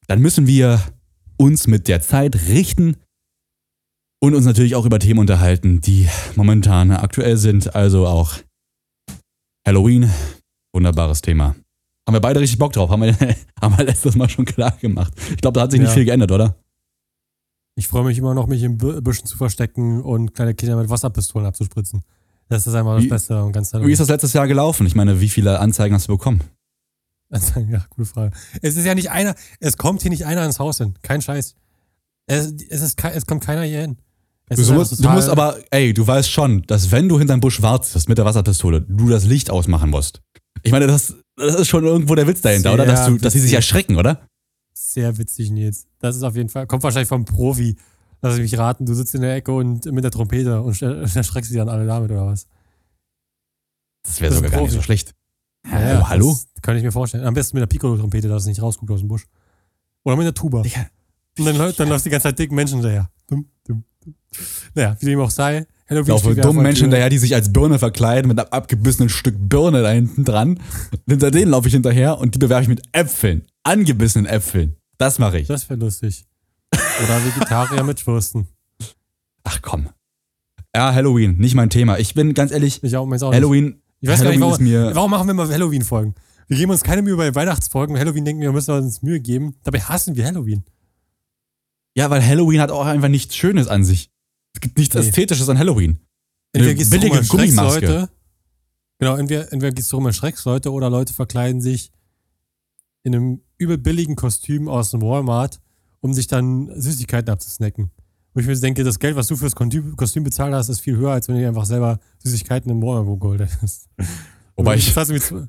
dann 0.07 0.19
müssen 0.21 0.47
wir 0.47 0.81
uns 1.37 1.67
mit 1.67 1.87
der 1.87 2.01
Zeit 2.01 2.35
richten 2.47 2.97
und 4.23 4.35
uns 4.35 4.45
natürlich 4.45 4.75
auch 4.75 4.85
über 4.85 4.99
Themen 4.99 5.19
unterhalten, 5.19 5.81
die 5.81 6.07
momentan 6.35 6.91
aktuell 6.91 7.37
sind. 7.37 7.75
Also 7.75 8.07
auch 8.07 8.33
Halloween, 9.67 10.09
wunderbares 10.73 11.21
Thema. 11.21 11.55
Haben 12.07 12.15
wir 12.15 12.19
beide 12.21 12.39
richtig 12.39 12.57
Bock 12.59 12.73
drauf, 12.73 12.89
haben 12.89 13.01
wir, 13.03 13.15
haben 13.61 13.77
wir 13.77 13.85
letztes 13.85 14.15
Mal 14.15 14.29
schon 14.29 14.45
klar 14.45 14.71
gemacht. 14.79 15.13
Ich 15.31 15.37
glaube, 15.37 15.55
da 15.55 15.61
hat 15.63 15.71
sich 15.71 15.79
nicht 15.79 15.89
Ja. 15.89 15.93
viel 15.95 16.05
geändert, 16.05 16.31
oder? 16.31 16.55
Ich 17.77 17.87
freue 17.87 18.03
mich 18.03 18.17
immer 18.17 18.33
noch, 18.33 18.47
mich 18.47 18.63
in 18.63 18.77
Bü- 18.77 19.01
Büschen 19.01 19.25
zu 19.25 19.37
verstecken 19.37 20.01
und 20.01 20.33
kleine 20.33 20.53
Kinder 20.55 20.75
mit 20.75 20.89
Wasserpistolen 20.89 21.47
abzuspritzen. 21.47 22.01
Das 22.51 22.67
ist 22.67 22.73
einfach 22.73 22.95
das 22.95 23.05
Wie- 23.05 23.07
Beste 23.07 23.37
am 23.37 23.53
ganzen 23.53 23.87
Wie 23.87 23.93
ist 23.93 23.99
das 23.99 24.09
letztes 24.09 24.33
Jahr 24.33 24.45
gelaufen? 24.45 24.85
Ich 24.85 24.93
meine, 24.93 25.21
wie 25.21 25.29
viele 25.29 25.59
Anzeigen 25.59 25.95
hast 25.95 26.09
du 26.09 26.17
bekommen? 26.17 26.41
Ja, 27.31 27.85
gute 27.89 28.05
Frage. 28.05 28.35
Es 28.61 28.75
ist 28.75 28.83
ja 28.83 28.93
nicht 28.93 29.09
einer, 29.09 29.35
es 29.61 29.77
kommt 29.77 30.01
hier 30.01 30.11
nicht 30.11 30.25
einer 30.25 30.43
ins 30.45 30.59
Haus 30.59 30.79
hin. 30.79 30.95
Kein 31.01 31.21
Scheiß. 31.21 31.55
Es, 32.25 32.53
es, 32.69 32.81
ist, 32.81 33.01
es 33.01 33.25
kommt 33.25 33.41
keiner 33.41 33.63
hier 33.63 33.79
hin. 33.79 33.97
Du 34.49 34.73
musst, 34.73 35.01
du 35.01 35.09
musst 35.09 35.29
aber, 35.29 35.59
ey, 35.69 35.93
du 35.93 36.05
weißt 36.05 36.29
schon, 36.29 36.63
dass 36.63 36.91
wenn 36.91 37.07
du 37.07 37.17
hinterm 37.17 37.39
Busch 37.39 37.61
wartest 37.61 38.09
mit 38.09 38.17
der 38.17 38.25
Wasserpistole, 38.25 38.81
du 38.81 39.07
das 39.07 39.23
Licht 39.23 39.49
ausmachen 39.49 39.89
musst. 39.89 40.21
Ich 40.63 40.73
meine, 40.73 40.87
das, 40.87 41.15
das 41.37 41.55
ist 41.55 41.69
schon 41.69 41.85
irgendwo 41.85 42.15
der 42.15 42.27
Witz 42.27 42.41
dahinter, 42.41 42.73
oder? 42.73 42.85
Dass, 42.85 43.05
Sehr 43.05 43.11
du, 43.11 43.17
dass 43.17 43.31
sie 43.31 43.39
sich 43.39 43.53
erschrecken, 43.53 43.95
oder? 43.95 44.27
Sehr 44.73 45.17
witzig, 45.17 45.51
Nils. 45.51 45.87
Das 45.99 46.17
ist 46.17 46.23
auf 46.23 46.35
jeden 46.35 46.49
Fall, 46.49 46.67
kommt 46.67 46.83
wahrscheinlich 46.83 47.07
vom 47.07 47.23
Profi. 47.23 47.77
Lass 48.21 48.35
ich 48.35 48.41
mich 48.41 48.57
raten, 48.57 48.85
du 48.85 48.93
sitzt 48.93 49.15
in 49.15 49.21
der 49.21 49.35
Ecke 49.35 49.51
und 49.51 49.85
mit 49.85 50.03
der 50.03 50.11
Trompete 50.11 50.61
und 50.61 50.79
erschreckst 50.81 51.49
sie 51.51 51.57
dann 51.57 51.69
alle 51.69 51.85
damit, 51.85 52.11
oder 52.11 52.27
was? 52.27 52.45
Das 54.03 54.21
wäre 54.21 54.33
sogar 54.33 54.51
gar 54.51 54.61
nicht 54.61 54.71
so 54.71 54.81
schlecht. 54.81 55.13
Ja, 55.69 56.01
oh, 56.01 56.07
hallo? 56.09 56.37
Kann 56.61 56.75
ich 56.77 56.83
mir 56.83 56.91
vorstellen. 56.91 57.23
Am 57.25 57.33
besten 57.33 57.55
mit 57.57 57.61
der 57.61 57.67
Piccolo-Trompete, 57.67 58.27
dass 58.27 58.43
es 58.43 58.47
nicht 58.47 58.61
rausguckt 58.61 58.91
aus 58.91 58.99
dem 58.99 59.07
Busch. 59.07 59.27
Oder 60.03 60.15
mit 60.15 60.25
der 60.25 60.33
Tuba. 60.33 60.61
Digga. 60.63 60.87
Und 61.37 61.45
dann, 61.45 61.55
läuft- 61.57 61.79
dann 61.79 61.87
läuft 61.89 62.05
die 62.05 62.09
ganze 62.09 62.27
Zeit 62.29 62.39
dicken 62.39 62.55
Menschen 62.55 62.75
hinterher. 62.79 63.09
Dumm, 63.27 63.45
dumm, 63.67 63.83
dumm. 64.03 64.15
Naja, 64.73 64.97
wie 64.99 65.05
dem 65.05 65.19
auch 65.19 65.29
sei. 65.29 65.67
Ich 65.87 65.95
laufe 65.97 66.05
steht 66.19 66.31
wieder 66.31 66.41
dumme 66.43 66.53
vor 66.53 66.53
der 66.53 66.61
Menschen 66.63 66.83
hinterher, 66.85 67.09
die 67.09 67.17
sich 67.19 67.35
als 67.35 67.51
Birne 67.53 67.77
verkleiden 67.77 68.27
mit 68.29 68.39
einem 68.39 68.47
abgebissenen 68.49 69.09
Stück 69.09 69.35
Birne 69.37 69.81
da 69.81 69.91
hinten 69.91 70.23
dran. 70.25 70.59
Hinter 71.07 71.29
denen 71.31 71.51
laufe 71.51 71.67
ich 71.67 71.73
hinterher 71.73 72.17
und 72.17 72.33
die 72.33 72.39
bewerfe 72.39 72.63
ich 72.63 72.69
mit 72.69 72.81
Äpfeln. 72.91 73.45
Angebissenen 73.63 74.25
Äpfeln. 74.25 74.77
Das 74.97 75.19
mache 75.19 75.39
ich. 75.39 75.47
Das 75.47 75.69
wäre 75.69 75.79
lustig. 75.79 76.25
Oder 77.03 77.25
Vegetarier 77.25 77.83
mit 77.83 78.05
Würsten. 78.05 78.47
Ach 79.43 79.61
komm. 79.61 79.89
Ja, 80.75 80.93
Halloween, 80.93 81.37
nicht 81.37 81.55
mein 81.55 81.69
Thema. 81.69 81.97
Ich 81.99 82.13
bin 82.13 82.33
ganz 82.33 82.51
ehrlich, 82.51 82.83
Ich 82.83 82.95
auch, 82.95 83.01
auch 83.01 83.07
nicht. 83.07 83.21
Halloween, 83.21 83.81
Ich 83.99 84.09
weiß 84.09 84.21
gar 84.21 84.31
Halloween 84.31 84.63
nicht, 84.63 84.73
warum, 84.75 84.95
warum 84.95 85.11
machen 85.11 85.27
wir 85.27 85.33
mal 85.33 85.49
Halloween-Folgen? 85.49 86.15
Wir 86.47 86.57
geben 86.57 86.71
uns 86.71 86.83
keine 86.83 87.01
Mühe 87.01 87.15
bei 87.17 87.33
Weihnachtsfolgen. 87.33 87.97
Halloween 87.97 88.25
denken 88.25 88.41
wir, 88.41 88.49
wir 88.49 88.53
müssen 88.53 88.71
uns 88.71 89.01
Mühe 89.01 89.19
geben. 89.19 89.55
Dabei 89.63 89.79
hassen 89.81 90.15
wir 90.15 90.25
Halloween. 90.25 90.63
Ja, 91.95 92.09
weil 92.09 92.25
Halloween 92.25 92.61
hat 92.61 92.71
auch 92.71 92.85
einfach 92.85 93.09
nichts 93.09 93.35
Schönes 93.35 93.67
an 93.67 93.83
sich. 93.83 94.11
Es 94.53 94.61
gibt 94.61 94.77
nichts 94.77 94.95
Nee. 94.95 95.01
Ästhetisches 95.01 95.49
an 95.49 95.57
Halloween. 95.57 95.99
Entweder 96.53 96.73
gehst 96.75 96.91
du 96.91 96.97
billige 96.97 97.15
schreckst 97.15 97.31
Gummimaske. 97.31 97.85
Leute. 97.85 98.09
Genau, 98.99 99.15
entweder, 99.15 99.51
entweder 99.51 99.71
gehst 99.73 99.91
du 99.91 99.95
rum 99.97 100.05
und 100.05 100.13
schreckst 100.13 100.45
Leute 100.45 100.71
oder 100.71 100.89
Leute 100.89 101.13
verkleiden 101.13 101.61
sich 101.61 101.91
in 103.03 103.15
einem 103.15 103.41
übel 103.57 103.77
billigen 103.77 104.15
Kostüm 104.15 104.67
aus 104.67 104.91
dem 104.91 105.01
Walmart, 105.01 105.59
um 106.01 106.13
sich 106.13 106.27
dann 106.27 106.69
Süßigkeiten 106.79 107.31
abzusnacken. 107.31 107.91
Wo 108.33 108.39
ich 108.39 108.47
mir 108.47 108.55
denke, 108.55 108.83
das 108.83 108.97
Geld, 108.99 109.15
was 109.15 109.27
du 109.27 109.35
fürs 109.35 109.55
Kostüm 109.55 109.95
Kostüm 109.95 110.23
bezahlt 110.23 110.53
hast, 110.53 110.69
ist 110.69 110.79
viel 110.81 110.95
höher, 110.97 111.11
als 111.11 111.27
wenn 111.27 111.35
du 111.35 111.41
dir 111.41 111.49
einfach 111.49 111.65
selber 111.65 111.99
Süßigkeiten 112.19 112.71
im 112.71 112.81
Walmart 112.81 113.19
geholt 113.19 113.41
hättest. 113.41 113.89
Wobei 114.55 114.75
ich, 114.75 114.93
Das 114.93 115.07
du 115.07 115.13
mit 115.13 115.23
zwei- 115.23 115.47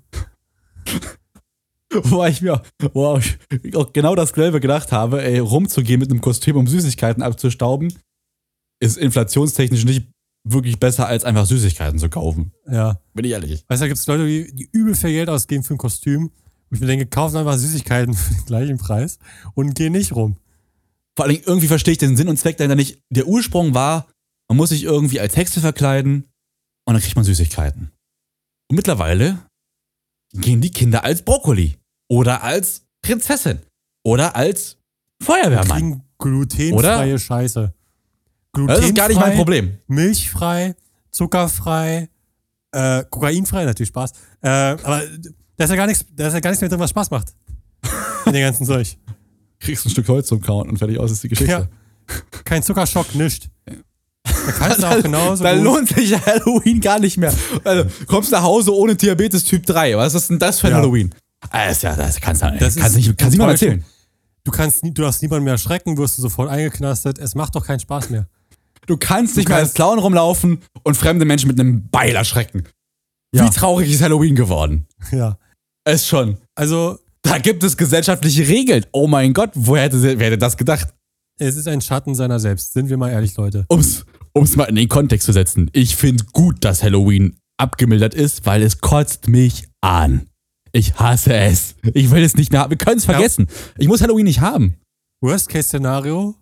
wobei 1.93 2.31
ich 2.31 2.41
mir 2.43 2.63
wow, 2.93 3.23
ich 3.63 3.77
auch 3.77 3.93
genau 3.93 4.15
dasselbe 4.15 4.61
gedacht 4.61 4.93
habe, 4.93 5.23
ey, 5.23 5.39
rumzugehen 5.39 6.01
mit 6.01 6.11
einem 6.11 6.21
Kostüm, 6.21 6.57
um 6.57 6.67
Süßigkeiten 6.67 7.23
abzustauben, 7.23 7.93
ist 8.81 8.97
inflationstechnisch 8.99 9.85
nicht 9.85 10.09
wirklich 10.45 10.81
besser, 10.81 11.07
als 11.07 11.25
einfach 11.25 11.47
Süßigkeiten 11.47 11.99
zu 12.01 12.09
kaufen. 12.09 12.53
Ja. 12.69 13.01
Bin 13.15 13.25
ich 13.25 13.31
ehrlich. 13.33 13.65
Weißt 13.69 13.81
du, 13.81 13.85
da 13.85 13.89
gibt 13.89 13.99
es 13.99 14.07
Leute, 14.09 14.27
die, 14.27 14.53
die 14.55 14.69
übel 14.73 14.95
viel 14.95 15.11
Geld 15.11 15.29
ausgeben 15.29 15.63
für 15.63 15.75
ein 15.75 15.79
Kostüm. 15.79 16.31
Und 16.73 16.77
ich 16.77 16.81
mir 16.81 16.87
denke, 16.87 17.05
kaufen 17.05 17.37
einfach 17.37 17.59
Süßigkeiten 17.59 18.15
für 18.15 18.33
den 18.33 18.47
gleichen 18.47 18.79
Preis 18.79 19.19
und 19.53 19.75
gehen 19.75 19.93
nicht 19.93 20.17
rum. 20.17 20.39
Vor 21.15 21.27
allem 21.27 21.39
irgendwie 21.45 21.67
verstehe 21.69 21.93
ich 21.93 21.99
den 21.99 22.17
Sinn 22.17 22.29
und 22.29 22.39
Zweck 22.39 22.57
dahinter 22.57 22.77
nicht. 22.77 22.99
Der 23.11 23.27
Ursprung 23.27 23.75
war, 23.75 24.09
man 24.49 24.57
muss 24.57 24.71
sich 24.71 24.85
irgendwie 24.85 25.21
als 25.21 25.37
Hexe 25.37 25.61
verkleiden 25.61 26.25
und 26.87 26.95
dann 26.95 27.03
kriegt 27.03 27.15
man 27.15 27.27
Süßigkeiten. 27.27 27.93
Und 28.71 28.77
mittlerweile 28.77 29.39
gehen 30.33 30.63
die 30.63 30.71
Kinder 30.71 31.05
als 31.05 31.21
Brokkoli 31.21 31.77
oder 32.09 32.43
als 32.43 32.87
Prinzessin 33.03 33.59
oder 34.03 34.35
als 34.35 34.79
Feuerwehrmann. 35.23 35.79
Kriegen 35.79 36.03
glutenfreie 36.19 37.19
Scheiße. 37.19 37.75
Glutenfrei, 38.55 38.81
Das 38.81 38.89
ist 38.89 38.97
gar 38.97 39.09
nicht 39.09 39.21
mein 39.21 39.37
Problem. 39.37 39.79
Milchfrei, 39.89 40.75
zuckerfrei, 41.11 42.09
äh, 42.71 43.05
kokainfrei, 43.11 43.67
natürlich 43.67 43.89
Spaß. 43.89 44.13
Äh, 44.41 44.49
aber 44.49 45.03
da 45.57 45.65
ist 45.65 45.71
ja 45.71 45.77
gar 45.77 45.87
nichts, 45.87 46.05
da 46.15 46.27
ist 46.29 46.35
ja 46.35 46.41
gar 46.41 46.51
nichts 46.51 46.61
mehr 46.61 46.69
drin, 46.71 46.79
was 46.81 46.91
Spaß 46.91 47.11
macht. 47.11 47.29
In 48.27 48.33
den 48.33 48.43
ganzen 48.43 48.67
Zeug. 48.67 48.97
Kriegst 49.61 49.85
ein 49.87 49.91
Stück 49.91 50.09
Holz 50.09 50.29
zum 50.29 50.41
Kauen 50.41 50.69
und 50.69 50.79
fertig 50.79 50.99
aus 50.99 51.11
ist 51.11 51.23
die 51.23 51.29
Geschichte. 51.29 51.53
Ja. 51.53 51.69
Kein 52.45 52.63
Zuckerschock, 52.63 53.15
nischt. 53.15 53.49
Da 54.25 54.53
kannst 54.53 54.83
du 54.83 54.87
auch 54.87 55.03
genauso 55.03 55.43
da 55.45 55.53
lohnt 55.53 55.89
sich 55.89 56.15
Halloween 56.27 56.81
gar 56.81 56.99
nicht 56.99 57.17
mehr. 57.17 57.33
Also, 57.65 57.89
kommst 58.07 58.31
nach 58.33 58.43
Hause 58.43 58.75
ohne 58.75 58.95
Diabetes 58.97 59.45
Typ 59.45 59.67
3. 59.67 59.97
Was 59.97 60.15
ist 60.15 60.31
denn 60.31 60.39
das 60.39 60.61
für 60.61 60.69
ein 60.69 60.73
Ja. 60.73 60.77
Halloween? 60.79 61.13
Ah, 61.51 61.67
Das, 61.67 61.77
ist 61.79 61.83
ja, 61.83 61.97
das 61.97 62.21
kannst 62.21 62.43
du 62.43 62.51
Das 62.59 62.77
kannst 62.77 62.97
nicht, 62.97 63.17
kannst 63.19 63.33
niemand 63.33 63.53
erzählen. 63.53 63.85
Du 64.45 64.51
kannst 64.53 64.83
nie, 64.83 64.93
du 64.93 65.03
darfst 65.03 65.23
niemanden 65.23 65.45
mehr 65.45 65.55
erschrecken, 65.55 65.97
wirst 65.99 66.19
du 66.19 66.23
sofort 66.23 66.49
eingeknastet. 66.51 67.19
Es 67.19 67.35
macht 67.35 67.55
doch 67.55 67.65
keinen 67.67 67.81
Spaß 67.81 68.11
mehr. 68.11 68.27
Du 68.87 68.97
kannst 68.97 69.37
nicht 69.37 69.49
mehr 69.49 69.59
als 69.59 69.69
kannst- 69.69 69.77
Clown 69.77 69.99
rumlaufen 70.01 70.59
und 70.83 70.97
fremde 70.97 71.25
Menschen 71.25 71.47
mit 71.49 71.59
einem 71.61 71.89
Beil 71.89 72.15
erschrecken. 72.17 72.65
Ja. 73.35 73.47
Wie 73.47 73.51
traurig 73.51 73.91
ist 73.91 74.03
Halloween 74.03 74.35
geworden? 74.35 74.87
Ja. 75.11 75.39
Es 75.85 76.07
schon. 76.07 76.37
Also, 76.55 76.99
Da 77.23 77.39
gibt 77.39 77.65
es 77.65 77.77
gesellschaftliche 77.77 78.47
Regeln. 78.47 78.85
Oh 78.93 79.07
mein 79.07 79.33
Gott, 79.33 79.51
woher 79.55 79.85
hätte, 79.85 80.03
wer 80.03 80.27
hätte 80.27 80.39
das 80.39 80.57
gedacht? 80.57 80.89
es 81.39 81.57
ist 81.57 81.67
ein 81.67 81.81
Schatten 81.81 82.15
seiner 82.15 82.39
selbst. 82.39 82.73
Sind 82.73 82.89
wir 82.89 82.97
mal 82.97 83.11
ehrlich, 83.11 83.37
Leute. 83.37 83.65
Um's, 83.69 84.05
um's 84.33 84.55
mal 84.55 84.65
in 84.65 84.77
den 84.77 84.89
Kontext 84.89 85.27
zu 85.27 85.33
setzen. 85.33 85.71
Ich 85.73 85.97
finde 85.97 86.25
gut, 86.33 86.65
dass 86.65 86.83
Halloween 86.83 87.37
abgemildert 87.57 88.15
ist, 88.15 88.47
weil 88.47 88.63
es 88.63 88.81
kotzt 88.81 89.29
mich 89.29 89.67
an. 89.81 90.29
Ich 90.73 90.95
hasse 90.95 91.35
es. 91.35 91.75
Ich 91.95 92.11
will 92.11 92.23
es 92.23 92.37
nicht 92.37 92.53
mehr 92.53 92.61
haben. 92.61 92.71
Wir 92.71 92.77
können 92.79 92.99
es 92.99 93.05
vergessen. 93.05 93.47
Ich 93.79 93.89
muss 93.89 94.01
Halloween 94.03 94.25
nicht 94.25 94.41
haben. 94.41 94.77
Worst-Case-Szenario 95.21 96.35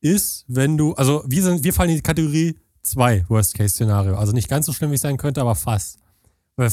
ist, 0.00 0.44
wenn 0.48 0.76
du, 0.76 0.92
also 0.94 1.24
wir, 1.26 1.42
sind, 1.42 1.64
wir 1.64 1.72
fallen 1.72 1.90
in 1.90 1.96
die 1.96 2.02
Kategorie 2.02 2.56
2 2.82 3.24
Worst-Case-Szenario. 3.28 4.16
Also 4.16 4.32
nicht 4.32 4.48
ganz 4.48 4.66
so 4.66 4.72
schlimm, 4.72 4.90
wie 4.90 4.96
es 4.96 5.00
sein 5.02 5.16
könnte, 5.16 5.40
aber 5.40 5.54
fast. 5.54 5.98
Weil 6.56 6.70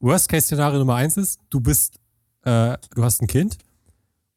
Worst-Case-Szenario 0.00 0.78
Nummer 0.80 0.96
eins 0.96 1.16
ist, 1.16 1.40
du 1.50 1.60
bist, 1.60 1.96
äh, 2.44 2.76
du 2.94 3.04
hast 3.04 3.22
ein 3.22 3.26
Kind 3.28 3.58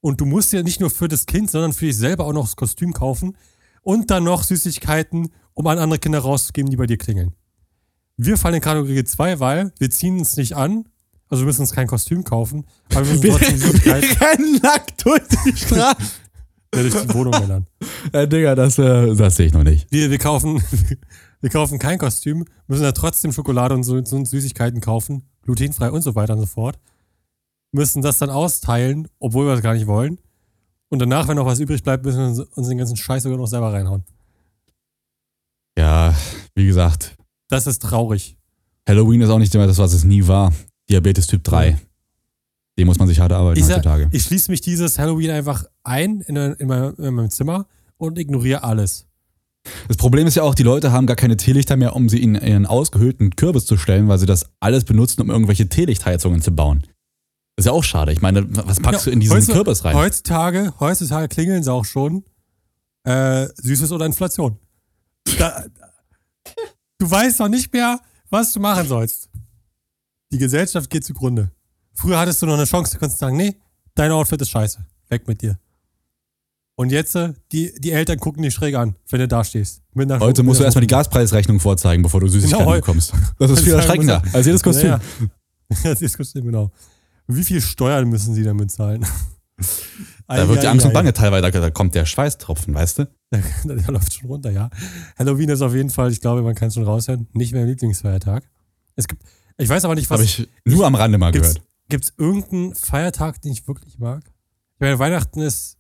und 0.02 0.22
du 0.22 0.26
musst 0.26 0.54
dir 0.54 0.64
nicht 0.64 0.80
nur 0.80 0.90
für 0.90 1.08
das 1.08 1.26
Kind, 1.26 1.50
sondern 1.50 1.74
für 1.74 1.86
dich 1.86 1.98
selber 1.98 2.26
auch 2.26 2.34
noch 2.34 2.46
das 2.46 2.56
Kostüm 2.56 2.94
kaufen 2.94 3.36
und 3.82 4.12
dann 4.12 4.24
noch 4.24 4.44
Süßigkeiten, 4.44 5.30
um 5.54 5.68
an 5.68 5.80
andere 5.80 6.00
Kinder 6.00 6.20
rauszugeben, 6.20 6.70
die 6.70 6.78
bei 6.78 6.86
dir 6.86 6.98
klingeln. 6.98 7.34
Wir 8.18 8.38
fallen 8.38 8.56
in 8.56 8.62
Kategorie 8.62 9.04
2, 9.04 9.40
weil 9.40 9.74
wir 9.80 9.90
ziehen 9.90 10.18
uns 10.20 10.38
nicht 10.38 10.56
an, 10.56 10.86
also 11.28 11.44
wir 11.44 11.48
müssen 11.48 11.62
uns 11.62 11.72
kein 11.72 11.88
Kostüm 11.88 12.24
kaufen, 12.24 12.66
aber 12.94 13.06
wir 13.06 13.14
müssen 13.16 13.30
trotzdem 13.30 13.58
Süßigkeiten 13.58 14.10
wir 14.10 14.22
rennen 14.22 14.60
nackt 14.62 15.06
durch 15.06 15.24
die 15.46 15.52
Straße. 15.58 15.98
ja, 16.74 16.82
durch 16.82 16.94
die 16.94 17.14
Wohnung 17.14 17.34
männern. 17.40 17.66
äh, 18.14 18.28
Digga, 18.28 18.56
das, 18.56 18.78
äh, 18.78 19.16
das 19.16 19.36
sehe 19.36 19.48
ich 19.48 19.54
noch 19.54 19.64
nicht. 19.64 19.92
Wir, 19.92 20.10
wir, 20.10 20.18
kaufen, 20.20 20.64
wir 21.46 21.52
kaufen 21.52 21.78
kein 21.78 22.00
Kostüm, 22.00 22.44
müssen 22.66 22.82
ja 22.82 22.92
trotzdem 22.92 23.32
Schokolade 23.32 23.76
und 23.76 23.84
so, 23.84 24.04
so 24.04 24.26
Süßigkeiten 24.26 24.82
kaufen, 24.82 25.22
glutenfrei 25.44 25.92
und 25.92 26.02
so 26.02 26.16
weiter 26.16 26.34
und 26.34 26.40
so 26.40 26.48
fort. 26.48 26.80
Müssen 27.72 28.02
das 28.02 28.18
dann 28.18 28.32
austeilen, 28.32 29.08
obwohl 29.20 29.46
wir 29.46 29.52
das 29.54 29.62
gar 29.62 29.76
nicht 29.76 29.86
wollen. 29.86 30.18
Und 30.90 30.98
danach, 31.00 31.28
wenn 31.28 31.36
noch 31.36 31.46
was 31.46 31.60
übrig 31.60 31.84
bleibt, 31.84 32.04
müssen 32.04 32.18
wir 32.18 32.26
uns- 32.30 32.40
uns 32.40 32.68
den 32.68 32.80
ganzen 32.80 32.96
Scheiß 32.98 33.22
sogar 33.22 33.38
noch 33.38 33.46
selber 33.46 33.72
reinhauen. 33.72 34.04
Ja, 35.78 36.16
wie 36.56 36.66
gesagt, 36.66 37.16
Das 37.48 37.68
ist 37.68 37.84
traurig. 37.84 38.38
Halloween 38.88 39.22
ist 39.22 39.30
auch 39.30 39.38
nicht 39.38 39.54
immer 39.54 39.68
das, 39.68 39.78
was 39.78 39.94
es 39.94 40.04
nie 40.04 40.26
war. 40.28 40.52
Diabetes 40.90 41.28
Typ 41.28 41.44
3. 41.44 41.80
Den 42.80 42.88
muss 42.88 42.98
man 42.98 43.08
sich 43.08 43.20
hart 43.20 43.32
arbeiten 43.34 43.60
Ich, 43.60 43.66
heutzutage. 43.68 44.10
ich 44.12 44.24
schließe 44.24 44.50
mich 44.50 44.62
dieses 44.62 44.98
Halloween 44.98 45.30
einfach 45.30 45.64
ein 45.84 46.22
in, 46.22 46.36
in, 46.36 46.68
meinem, 46.68 46.96
in 46.98 47.14
meinem 47.14 47.30
Zimmer 47.30 47.68
und 47.98 48.18
ignoriere 48.18 48.64
alles. 48.64 49.06
Das 49.88 49.98
Problem 49.98 50.28
ist 50.28 50.36
ja 50.36 50.44
auch, 50.44 50.56
die 50.56 50.64
Leute 50.64 50.92
haben 50.92 51.08
gar 51.08 51.16
keine 51.16 51.38
Teelichter 51.38 51.76
mehr, 51.78 51.96
um 51.96 52.08
sie 52.10 52.22
in 52.22 52.36
ihren 52.36 52.66
ausgehöhlten 52.66 53.36
Kürbis 53.36 53.66
zu 53.66 53.78
stellen, 53.78 54.08
weil 54.08 54.18
sie 54.20 54.26
das 54.26 54.46
alles 54.60 54.84
benutzen, 54.86 55.22
um 55.22 55.30
irgendwelche 55.30 55.68
Teelichtheizungen 55.70 56.42
zu 56.42 56.52
bauen. 56.52 56.82
Das 57.56 57.64
ist 57.64 57.66
ja 57.68 57.72
auch 57.72 57.84
schade. 57.84 58.12
Ich 58.12 58.22
meine, 58.22 58.46
was 58.68 58.80
packst 58.80 59.06
Ja, 59.06 59.12
du 59.12 59.12
in 59.12 59.20
diesen 59.22 59.38
heutzu- 59.38 59.54
Kürbis 59.54 59.84
rein? 59.86 59.96
Heutzutage, 59.96 60.74
heutzutage 60.80 61.28
klingeln 61.30 61.64
sie 61.64 61.72
auch 61.72 61.86
schon. 61.86 62.24
Äh, 63.04 63.48
Süßes 63.56 63.92
oder 63.92 64.06
Inflation. 64.06 64.58
Da, 65.40 65.66
du 66.98 67.10
weißt 67.10 67.40
doch 67.40 67.48
nicht 67.48 67.72
mehr, 67.74 68.00
was 68.30 68.54
du 68.54 68.60
machen 68.60 68.88
sollst. 68.88 69.30
Die 70.32 70.38
Gesellschaft 70.38 70.90
geht 70.90 71.06
zugrunde. 71.06 71.52
Früher 71.94 72.20
hattest 72.20 72.42
du 72.42 72.46
noch 72.46 72.56
eine 72.56 72.66
Chance, 72.66 72.94
du 72.94 73.00
konntest 73.00 73.20
sagen, 73.20 73.38
nee, 73.38 73.56
dein 73.94 74.12
Outfit 74.12 74.42
ist 74.42 74.50
scheiße. 74.50 74.86
Weg 75.10 75.28
mit 75.28 75.42
dir. 75.42 75.58
Und 76.78 76.92
jetzt, 76.92 77.16
äh, 77.16 77.34
die, 77.52 77.74
die 77.80 77.92
Eltern 77.92 78.20
gucken 78.20 78.44
dich 78.44 78.54
schräg 78.54 78.76
an, 78.76 78.96
wenn 79.10 79.20
du 79.22 79.28
da 79.28 79.44
stehst. 79.44 79.82
Mit 79.94 80.12
Heute 80.12 80.42
mit 80.42 80.48
musst 80.48 80.60
du 80.60 80.66
erstmal 80.66 80.82
die 80.82 80.88
Gaspreisrechnung 80.88 81.60
vorzeigen, 81.60 82.04
bevor 82.04 82.20
du 82.20 82.28
Süßigkeiten 82.28 82.66
Genau, 82.66 82.76
bekommst. 82.78 83.14
Das 83.40 83.50
ist 83.52 83.62
viel 83.62 83.74
erschreckender 83.74 84.22
er- 84.26 84.36
als 84.36 84.46
jedes 84.46 84.62
Kostüm. 84.62 84.90
Naja. 84.90 85.02
Das 85.84 86.02
ist 86.02 86.18
Kostüm, 86.18 86.46
genau. 86.46 86.72
Wie 87.28 87.44
viel 87.44 87.62
Steuern 87.62 88.08
müssen 88.10 88.34
sie 88.36 88.44
damit 88.44 88.72
zahlen? 88.72 89.06
Da 90.28 90.50
wird 90.50 90.64
die 90.64 90.68
Angst 90.68 90.86
und 90.86 90.92
Bange 90.94 91.14
teilweise, 91.14 91.52
da, 91.52 91.70
kommt 91.70 91.94
der 91.94 92.06
Schweißtropfen, 92.06 92.74
weißt 92.74 93.00
du? 93.00 93.08
Der 93.32 93.92
läuft 93.92 94.16
schon 94.16 94.28
runter, 94.28 94.50
ja. 94.50 94.70
Halloween 95.20 95.50
ist 95.50 95.62
auf 95.62 95.74
jeden 95.74 95.92
Fall, 95.92 96.12
ich 96.12 96.20
glaube, 96.20 96.42
man 96.42 96.56
kann 96.56 96.70
es 96.70 96.74
schon 96.74 96.84
raushören, 96.84 97.28
nicht 97.34 97.54
mehr 97.54 97.64
Lieblingsfeiertag. 97.66 98.44
Es 98.96 99.08
gibt, 99.08 99.22
ich 99.58 99.70
weiß 99.70 99.86
aber 99.86 99.94
nicht, 99.96 100.10
was. 100.10 100.20
Habe 100.20 100.26
ich 100.26 100.48
nur 100.66 100.86
am 100.88 100.96
Rande 100.96 101.18
mal 101.20 101.32
gibt's, 101.32 101.54
gehört. 101.54 101.68
Gibt's 101.90 102.14
irgendeinen 102.18 102.74
Feiertag, 102.76 103.40
den 103.44 103.52
ich 103.52 103.68
wirklich 103.68 104.00
mag? 104.00 104.24
Ich 104.74 104.80
meine, 104.80 104.98
Weihnachten 104.98 105.42
ist 105.42 105.75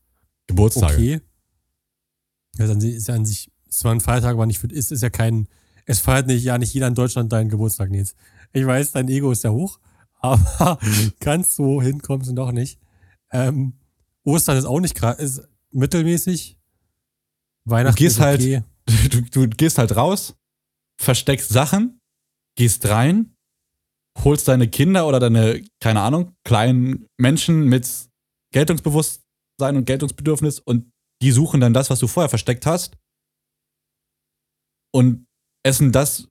Geburtstage. 0.47 0.93
okay. 0.93 1.21
Das 2.57 2.67
ist 2.69 2.71
an 2.75 2.81
sich- 2.81 2.95
ist 2.95 3.07
ja 3.07 3.15
an 3.15 3.25
sich, 3.25 3.51
es 3.67 3.83
war 3.83 3.91
ein 3.93 4.01
Feiertag, 4.01 4.33
aber 4.33 4.45
nicht 4.45 4.59
für, 4.59 4.67
ist, 4.67 4.91
ist 4.91 5.01
ja 5.03 5.09
kein, 5.09 5.47
es 5.85 5.99
feiert 5.99 6.27
nicht, 6.27 6.43
ja 6.43 6.57
nicht 6.57 6.73
jeder 6.73 6.87
in 6.87 6.95
Deutschland 6.95 7.31
deinen 7.31 7.49
Geburtstag, 7.49 7.89
Nils. 7.91 8.15
Ich 8.53 8.65
weiß, 8.65 8.91
dein 8.93 9.09
Ego 9.09 9.31
ist 9.31 9.43
ja 9.43 9.49
hoch, 9.51 9.79
aber 10.21 10.79
ganz 11.19 11.55
so 11.55 11.81
hinkommst 11.81 12.29
du 12.29 12.33
doch 12.33 12.51
nicht. 12.51 12.79
Ähm, 13.31 13.73
Ostern 14.23 14.57
ist 14.57 14.65
auch 14.65 14.79
nicht 14.79 14.95
gerade, 14.95 15.21
ist 15.21 15.41
mittelmäßig. 15.71 16.57
Weihnachten 17.65 17.97
gehst 17.97 18.17
ist 18.17 18.21
halt- 18.21 18.41
okay. 18.41 18.63
Du, 19.09 19.21
du 19.21 19.47
gehst 19.49 19.77
halt 19.79 19.95
raus, 19.95 20.35
versteckst 20.97 21.49
Sachen, 21.49 21.99
gehst 22.55 22.87
rein, 22.87 23.35
holst 24.23 24.47
deine 24.47 24.67
Kinder 24.69 25.07
oder 25.07 25.19
deine, 25.19 25.63
keine 25.79 26.01
Ahnung, 26.01 26.33
kleinen 26.43 27.07
Menschen 27.17 27.65
mit 27.67 27.89
Geltungsbewusstsein 29.57 29.77
und 29.77 29.85
Geltungsbedürfnis 29.85 30.59
und 30.59 30.91
die 31.21 31.31
suchen 31.31 31.61
dann 31.61 31.73
das, 31.73 31.89
was 31.89 31.99
du 31.99 32.07
vorher 32.07 32.29
versteckt 32.29 32.65
hast 32.65 32.97
und 34.93 35.25
essen 35.63 35.91
das, 35.91 36.27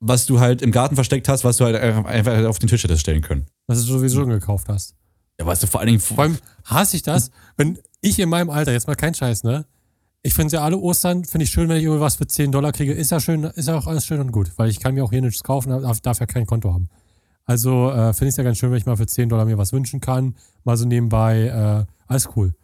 was 0.00 0.26
du 0.26 0.40
halt 0.40 0.62
im 0.62 0.72
Garten 0.72 0.94
versteckt 0.94 1.28
hast, 1.28 1.44
was 1.44 1.56
du 1.56 1.64
halt 1.64 1.76
einfach 1.76 2.44
auf 2.46 2.58
den 2.58 2.68
Tisch 2.68 2.84
hättest 2.84 3.00
stellen 3.00 3.22
können. 3.22 3.46
was 3.66 3.78
du 3.78 3.84
sowieso 3.84 4.20
schon 4.20 4.30
gekauft 4.30 4.68
hast. 4.68 4.94
Ja, 5.40 5.46
weißt 5.46 5.62
du, 5.62 5.66
vor 5.66 5.80
allen 5.80 5.88
Dingen, 5.88 6.00
Vor 6.00 6.18
allem 6.18 6.38
hasse 6.64 6.96
ich 6.96 7.02
das, 7.02 7.30
wenn 7.56 7.78
ich 8.00 8.18
in 8.18 8.28
meinem 8.28 8.50
Alter, 8.50 8.72
jetzt 8.72 8.86
mal 8.86 8.96
kein 8.96 9.14
Scheiß, 9.14 9.44
ne? 9.44 9.64
Ich 10.24 10.34
finde 10.34 10.54
ja 10.54 10.62
alle 10.62 10.78
Ostern, 10.78 11.24
finde 11.24 11.44
ich 11.44 11.50
schön, 11.50 11.68
wenn 11.68 11.78
ich 11.78 11.84
irgendwas 11.84 12.16
für 12.16 12.26
10 12.26 12.52
Dollar 12.52 12.70
kriege. 12.70 12.92
Ist 12.92 13.10
ja 13.10 13.18
schön, 13.18 13.42
ist 13.42 13.66
ja 13.66 13.76
auch 13.76 13.88
alles 13.88 14.06
schön 14.06 14.20
und 14.20 14.30
gut, 14.30 14.52
weil 14.56 14.68
ich 14.70 14.78
kann 14.78 14.94
mir 14.94 15.02
auch 15.02 15.10
hier 15.10 15.20
nichts 15.20 15.42
kaufen, 15.42 15.70
darf, 15.70 16.00
darf 16.00 16.20
ja 16.20 16.26
kein 16.26 16.46
Konto 16.46 16.72
haben. 16.72 16.88
Also 17.44 17.90
äh, 17.90 18.12
finde 18.12 18.28
ich 18.28 18.32
es 18.32 18.36
ja 18.36 18.44
ganz 18.44 18.58
schön, 18.58 18.70
wenn 18.70 18.78
ich 18.78 18.86
mal 18.86 18.96
für 18.96 19.06
10 19.06 19.28
Dollar 19.28 19.44
mir 19.44 19.58
was 19.58 19.72
wünschen 19.72 20.00
kann, 20.00 20.36
mal 20.64 20.76
so 20.76 20.86
nebenbei, 20.86 21.46
äh, 21.46 21.92
alles 22.06 22.28
cool. 22.36 22.54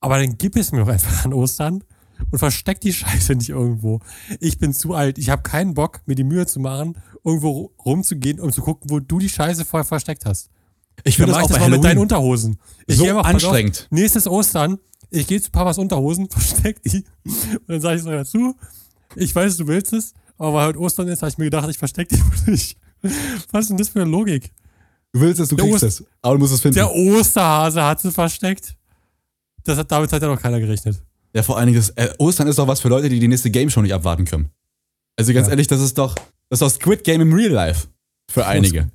Aber 0.00 0.18
dann 0.18 0.38
gib 0.38 0.56
es 0.56 0.72
mir 0.72 0.78
doch 0.80 0.88
einfach 0.88 1.24
an 1.24 1.32
Ostern 1.32 1.84
und 2.30 2.38
versteck 2.38 2.80
die 2.80 2.92
Scheiße 2.92 3.34
nicht 3.34 3.50
irgendwo. 3.50 4.00
Ich 4.40 4.58
bin 4.58 4.72
zu 4.72 4.94
alt, 4.94 5.18
ich 5.18 5.30
habe 5.30 5.42
keinen 5.42 5.74
Bock, 5.74 6.00
mir 6.06 6.14
die 6.14 6.24
Mühe 6.24 6.46
zu 6.46 6.60
machen, 6.60 6.96
irgendwo 7.24 7.72
rumzugehen, 7.84 8.40
um 8.40 8.52
zu 8.52 8.62
gucken, 8.62 8.90
wo 8.90 9.00
du 9.00 9.18
die 9.18 9.28
Scheiße 9.28 9.64
vorher 9.64 9.84
versteckt 9.84 10.24
hast. 10.24 10.50
ich 11.04 11.18
mach 11.18 11.26
das 11.26 11.36
auch 11.36 11.48
das 11.48 11.58
mal 11.58 11.70
mit 11.70 11.84
deinen 11.84 11.98
Unterhosen. 11.98 12.58
Ich 12.86 12.96
so 12.96 13.04
geh 13.04 13.10
einfach, 13.10 13.24
pass 13.24 13.44
auf, 13.44 13.50
anstrengend. 13.50 13.88
Nächstes 13.90 14.26
Ostern, 14.26 14.78
ich 15.10 15.26
gehe 15.26 15.40
zu 15.40 15.50
Papas 15.50 15.78
Unterhosen, 15.78 16.28
versteck 16.30 16.82
die. 16.82 17.04
Und 17.24 17.68
dann 17.68 17.80
sage 17.80 17.96
ich 17.96 18.02
so 18.02 18.10
dazu, 18.10 18.56
ich 19.14 19.34
weiß, 19.34 19.56
du 19.58 19.66
willst 19.66 19.92
es, 19.92 20.14
aber 20.38 20.54
weil 20.54 20.66
heute 20.68 20.80
Ostern 20.80 21.08
ist, 21.08 21.22
habe 21.22 21.30
ich 21.30 21.38
mir 21.38 21.44
gedacht, 21.44 21.68
ich 21.68 21.78
versteck 21.78 22.08
die 22.08 22.16
für 22.44 22.50
dich. 22.50 22.76
Was 23.52 23.62
ist 23.62 23.70
denn 23.70 23.76
das 23.76 23.88
für 23.88 24.00
eine 24.02 24.10
Logik? 24.10 24.52
Du 25.12 25.20
willst 25.20 25.40
es, 25.40 25.48
du 25.48 25.56
Der 25.56 25.64
kriegst 25.66 25.84
Ost- 25.84 26.00
es, 26.00 26.06
aber 26.22 26.34
du 26.34 26.40
musst 26.40 26.52
es 26.54 26.60
finden. 26.60 26.74
Der 26.76 26.92
Osterhase 26.92 27.82
hat 27.82 28.00
sie 28.00 28.10
versteckt. 28.12 28.76
Das 29.64 29.78
hat, 29.78 29.90
damit 29.90 30.12
hat 30.12 30.22
ja 30.22 30.28
noch 30.28 30.40
keiner 30.40 30.60
gerechnet. 30.60 31.02
Ja, 31.34 31.42
vor 31.42 31.58
allen 31.58 31.72
Dingen, 31.72 31.82
äh, 31.96 32.08
Ostern 32.18 32.46
ist 32.48 32.58
doch 32.58 32.66
was 32.68 32.80
für 32.80 32.88
Leute, 32.88 33.08
die 33.08 33.18
die 33.20 33.28
nächste 33.28 33.50
Game 33.50 33.68
Show 33.70 33.82
nicht 33.82 33.94
abwarten 33.94 34.24
können. 34.24 34.50
Also 35.16 35.32
ganz 35.32 35.46
Ja. 35.46 35.52
ehrlich, 35.52 35.66
das 35.66 35.80
ist 35.80 35.96
doch, 35.98 36.14
das 36.48 36.60
ist 36.60 36.62
doch 36.62 36.70
Squid 36.70 37.04
Game 37.04 37.20
im 37.20 37.32
Real 37.32 37.50
Life. 37.52 37.88
Für 38.30 38.46
einige. 38.46 38.90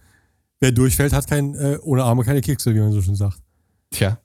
Wer 0.60 0.72
durchfällt, 0.72 1.14
hat 1.14 1.28
kein, 1.28 1.56
äh, 1.56 1.78
ohne 1.82 2.04
Arme 2.04 2.24
keine 2.24 2.42
Kekse, 2.42 2.74
wie 2.76 2.80
man 2.80 2.92
so 2.92 3.02
schön 3.02 3.16
sagt. 3.16 3.40
Tja. 3.92 4.20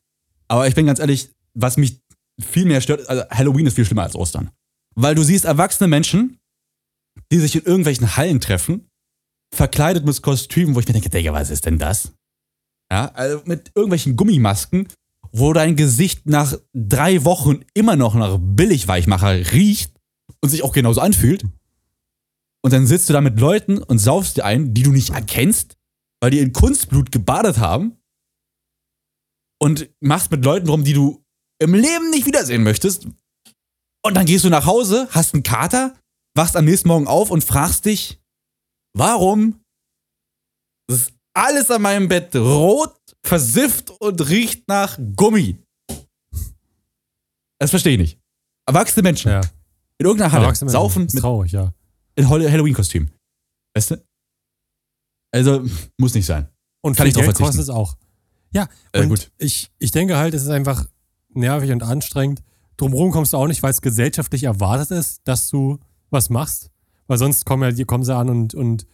Aber 0.48 0.68
ich 0.68 0.74
bin 0.74 0.86
ganz 0.86 0.98
ehrlich, 0.98 1.30
was 1.54 1.76
mich 1.76 2.00
viel 2.38 2.66
mehr 2.66 2.80
stört, 2.80 3.08
also 3.08 3.22
Halloween 3.30 3.66
ist 3.66 3.74
viel 3.74 3.84
schlimmer 3.86 4.02
als 4.02 4.14
Ostern. 4.14 4.50
Weil 4.94 5.14
du 5.14 5.22
siehst 5.22 5.44
erwachsene 5.46 5.88
Menschen, 5.88 6.38
die 7.32 7.38
sich 7.38 7.56
in 7.56 7.62
irgendwelchen 7.62 8.16
Hallen 8.16 8.40
treffen, 8.40 8.88
verkleidet 9.54 10.04
mit 10.04 10.22
Kostümen, 10.22 10.74
wo 10.74 10.80
ich 10.80 10.86
mir 10.86 10.94
denke, 10.94 11.10
Digga, 11.10 11.32
was 11.32 11.50
ist 11.50 11.66
denn 11.66 11.78
das? 11.78 12.12
Ja, 12.90 13.06
also 13.14 13.42
mit 13.46 13.72
irgendwelchen 13.74 14.16
Gummimasken, 14.16 14.88
wo 15.32 15.52
dein 15.52 15.76
Gesicht 15.76 16.26
nach 16.26 16.56
drei 16.72 17.24
Wochen 17.24 17.60
immer 17.74 17.96
noch 17.96 18.14
nach 18.14 18.38
Billigweichmacher 18.40 19.52
riecht 19.52 19.92
und 20.40 20.50
sich 20.50 20.62
auch 20.62 20.72
genauso 20.72 21.00
anfühlt. 21.00 21.44
Und 22.64 22.72
dann 22.72 22.86
sitzt 22.86 23.08
du 23.08 23.12
da 23.12 23.20
mit 23.20 23.38
Leuten 23.38 23.82
und 23.82 23.98
saufst 23.98 24.36
dir 24.36 24.44
ein, 24.44 24.74
die 24.74 24.82
du 24.82 24.92
nicht 24.92 25.10
erkennst, 25.10 25.76
weil 26.20 26.30
die 26.30 26.38
in 26.38 26.52
Kunstblut 26.52 27.12
gebadet 27.12 27.58
haben 27.58 27.96
und 29.60 29.88
machst 30.00 30.30
mit 30.30 30.44
Leuten 30.44 30.68
rum, 30.68 30.84
die 30.84 30.92
du 30.92 31.24
im 31.58 31.74
Leben 31.74 32.10
nicht 32.10 32.26
wiedersehen 32.26 32.62
möchtest. 32.62 33.06
Und 34.04 34.14
dann 34.14 34.26
gehst 34.26 34.44
du 34.44 34.50
nach 34.50 34.66
Hause, 34.66 35.08
hast 35.10 35.34
einen 35.34 35.42
Kater, 35.42 35.98
wachst 36.34 36.56
am 36.56 36.64
nächsten 36.64 36.88
Morgen 36.88 37.06
auf 37.06 37.30
und 37.30 37.44
fragst 37.44 37.84
dich, 37.84 38.20
warum 38.96 39.60
ist 40.90 41.12
alles 41.34 41.70
an 41.70 41.82
meinem 41.82 42.08
Bett 42.08 42.34
rot, 42.34 42.96
versifft 43.24 43.90
und 43.90 44.28
riecht 44.28 44.66
nach 44.68 44.98
Gummi? 45.16 45.58
Das 47.58 47.70
verstehe 47.70 47.92
ich 47.94 47.98
nicht. 47.98 48.20
Erwachsene 48.66 49.02
Menschen 49.02 49.30
Ja. 49.30 49.40
in 49.98 50.06
irgendeiner 50.06 50.32
Halle 50.32 50.44
Erwachsene 50.44 50.70
saufen 50.70 51.06
Ist 51.06 51.14
mit 51.14 51.22
traurig, 51.22 51.52
ja. 51.52 51.72
in 52.16 52.28
Hall- 52.28 52.50
Halloween-Kostüm. 52.50 53.08
Weißt 53.74 53.92
du? 53.92 54.04
Also, 55.32 55.64
muss 55.98 56.14
nicht 56.14 56.26
sein. 56.26 56.48
Und 56.82 56.96
Kann 56.96 57.06
ich 57.06 57.14
drauf 57.14 57.22
Geld 57.24 57.36
verzichten. 57.36 57.44
kostet 57.58 57.62
es 57.62 57.70
auch. 57.70 57.96
Ja, 58.52 58.68
Äh, 58.92 59.02
und 59.02 59.08
gut. 59.10 59.30
Ich, 59.38 59.70
ich 59.78 59.90
denke 59.90 60.16
halt, 60.16 60.34
es 60.34 60.42
ist 60.42 60.48
einfach 60.48 60.86
nervig 61.30 61.70
und 61.72 61.82
anstrengend. 61.82 62.42
Drumherum 62.76 63.10
kommst 63.10 63.32
du 63.32 63.36
auch 63.38 63.46
nicht, 63.46 63.62
weil 63.62 63.70
es 63.70 63.80
gesellschaftlich 63.80 64.44
erwartet 64.44 64.90
ist, 64.90 65.20
dass 65.24 65.48
du 65.50 65.78
was 66.10 66.30
machst. 66.30 66.70
Weil 67.06 67.18
sonst 67.18 67.44
kommen 67.44 67.62
ja, 67.62 67.72
die 67.72 67.84
kommen 67.84 68.04
sie 68.04 68.14
an 68.14 68.28
und, 68.28 68.54
und 68.54 68.86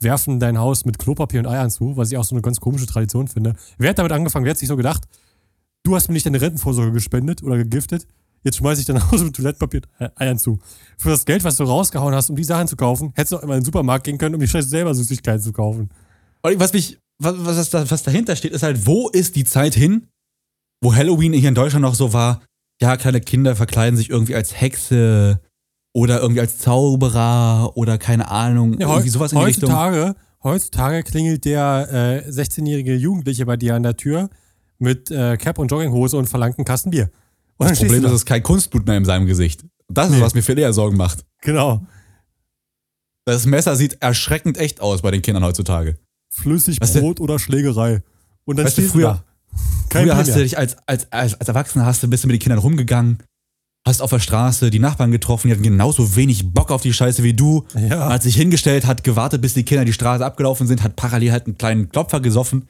werfen 0.00 0.40
dein 0.40 0.58
Haus 0.58 0.84
mit 0.84 0.98
Klopapier 0.98 1.40
und 1.40 1.46
Eiern 1.46 1.70
zu, 1.70 1.96
was 1.96 2.10
ich 2.10 2.16
auch 2.16 2.24
so 2.24 2.34
eine 2.34 2.42
ganz 2.42 2.60
komische 2.60 2.86
Tradition 2.86 3.28
finde. 3.28 3.54
Wer 3.78 3.90
hat 3.90 3.98
damit 3.98 4.12
angefangen? 4.12 4.44
Wer 4.44 4.50
hat 4.52 4.58
sich 4.58 4.68
so 4.68 4.76
gedacht, 4.76 5.04
du 5.82 5.94
hast 5.94 6.08
mir 6.08 6.14
nicht 6.14 6.26
deine 6.26 6.40
Rentenvorsorge 6.40 6.92
gespendet 6.92 7.42
oder 7.42 7.56
gegiftet, 7.56 8.06
jetzt 8.42 8.56
schmeiße 8.56 8.80
ich 8.80 8.86
dein 8.86 9.10
Haus 9.10 9.22
mit 9.22 9.36
Toilettenpapier 9.36 9.82
und 9.82 10.06
Ei- 10.06 10.26
Eiern 10.26 10.38
zu. 10.38 10.58
Für 10.96 11.10
das 11.10 11.26
Geld, 11.26 11.44
was 11.44 11.56
du 11.56 11.64
rausgehauen 11.64 12.14
hast, 12.14 12.30
um 12.30 12.36
die 12.36 12.44
Sachen 12.44 12.66
zu 12.66 12.76
kaufen, 12.76 13.12
hättest 13.14 13.32
du 13.32 13.36
auch 13.36 13.42
immer 13.42 13.54
in 13.54 13.60
den 13.60 13.66
Supermarkt 13.66 14.04
gehen 14.04 14.16
können, 14.18 14.34
um 14.34 14.40
die 14.40 14.48
scheiße 14.48 14.68
selber 14.68 14.94
Süßigkeiten 14.94 15.42
zu 15.42 15.52
kaufen. 15.52 15.90
Und 16.42 16.58
was 16.58 16.72
mich, 16.72 16.98
was, 17.18 17.34
was, 17.38 17.90
was 17.90 18.02
dahinter 18.02 18.36
steht, 18.36 18.52
ist 18.52 18.62
halt, 18.62 18.86
wo 18.86 19.10
ist 19.10 19.36
die 19.36 19.44
Zeit 19.44 19.74
hin, 19.74 20.06
wo 20.82 20.94
Halloween 20.94 21.34
hier 21.34 21.50
in 21.50 21.54
Deutschland 21.54 21.82
noch 21.82 21.94
so 21.94 22.14
war, 22.14 22.40
ja, 22.80 22.96
kleine 22.96 23.20
Kinder 23.20 23.54
verkleiden 23.54 23.98
sich 23.98 24.08
irgendwie 24.08 24.34
als 24.34 24.58
Hexe 24.58 25.42
oder 25.92 26.20
irgendwie 26.20 26.40
als 26.40 26.58
Zauberer 26.58 27.76
oder 27.76 27.98
keine 27.98 28.30
Ahnung, 28.30 28.78
Ja, 28.80 28.88
irgendwie 28.90 29.08
sowas 29.08 29.32
in 29.32 29.38
die 29.38 29.44
Richtung. 29.44 29.70
heutzutage, 29.70 30.14
heutzutage 30.42 31.02
klingelt 31.02 31.44
der 31.44 32.24
äh, 32.26 32.30
16-jährige 32.30 32.94
Jugendliche 32.94 33.44
bei 33.46 33.56
dir 33.56 33.74
an 33.74 33.82
der 33.82 33.96
Tür 33.96 34.30
mit 34.78 35.10
äh, 35.10 35.36
Cap 35.36 35.58
und 35.58 35.70
Jogginghose 35.70 36.16
und 36.16 36.26
verlangt 36.28 36.58
einen 36.58 36.64
Kasten 36.64 36.90
Bier. 36.90 37.10
Und 37.58 37.68
Das 37.70 37.78
Problem 37.78 38.04
ist, 38.04 38.08
es 38.10 38.16
ist 38.16 38.26
kein 38.26 38.42
Kunstblut 38.42 38.86
mehr 38.86 38.96
in 38.96 39.04
seinem 39.04 39.26
Gesicht. 39.26 39.64
Das 39.88 40.08
ist, 40.08 40.16
Nee. 40.16 40.20
was 40.22 40.34
mir 40.34 40.42
viel 40.42 40.58
eher 40.58 40.72
Sorgen 40.72 40.96
macht. 40.96 41.24
Genau. 41.42 41.84
Das 43.26 43.44
Messer 43.46 43.76
sieht 43.76 43.98
erschreckend 44.00 44.56
echt 44.58 44.80
aus 44.80 45.02
bei 45.02 45.10
den 45.10 45.20
Kindern 45.22 45.44
heutzutage. 45.44 45.98
Flüssig 46.30 46.80
Weißt 46.80 46.96
oder 47.20 47.38
Schlägerei. 47.38 48.02
Und 48.44 48.56
dann 48.56 48.66
Weißt 48.66 48.78
du, 48.78 48.82
früher- 48.82 49.22
da. 49.22 49.24
Früher 49.90 50.16
hast 50.16 50.34
du 50.34 50.38
dich 50.38 50.56
als, 50.56 50.76
als, 50.86 51.10
als, 51.12 51.34
als 51.34 51.48
Erwachsener 51.48 51.84
hast 51.84 52.02
du, 52.02 52.08
bist 52.08 52.22
du 52.22 52.28
mit 52.28 52.34
den 52.34 52.40
Kindern 52.40 52.60
rumgegangen, 52.60 53.18
hast 53.86 54.02
auf 54.02 54.10
der 54.10 54.18
Straße 54.20 54.70
die 54.70 54.78
Nachbarn 54.78 55.10
getroffen, 55.10 55.48
die 55.48 55.54
hatten 55.54 55.62
genauso 55.62 56.14
wenig 56.16 56.52
Bock 56.52 56.70
auf 56.70 56.82
die 56.82 56.92
Scheiße 56.92 57.22
wie 57.22 57.34
du. 57.34 57.66
Ja. 57.74 58.10
Hat 58.10 58.22
sich 58.22 58.36
hingestellt, 58.36 58.86
hat 58.86 59.04
gewartet, 59.04 59.40
bis 59.40 59.54
die 59.54 59.64
Kinder 59.64 59.84
die 59.84 59.92
Straße 59.92 60.24
abgelaufen 60.24 60.66
sind, 60.66 60.82
hat 60.82 60.96
parallel 60.96 61.32
halt 61.32 61.46
einen 61.46 61.56
kleinen 61.58 61.88
Klopfer 61.88 62.20
gesoffen, 62.20 62.68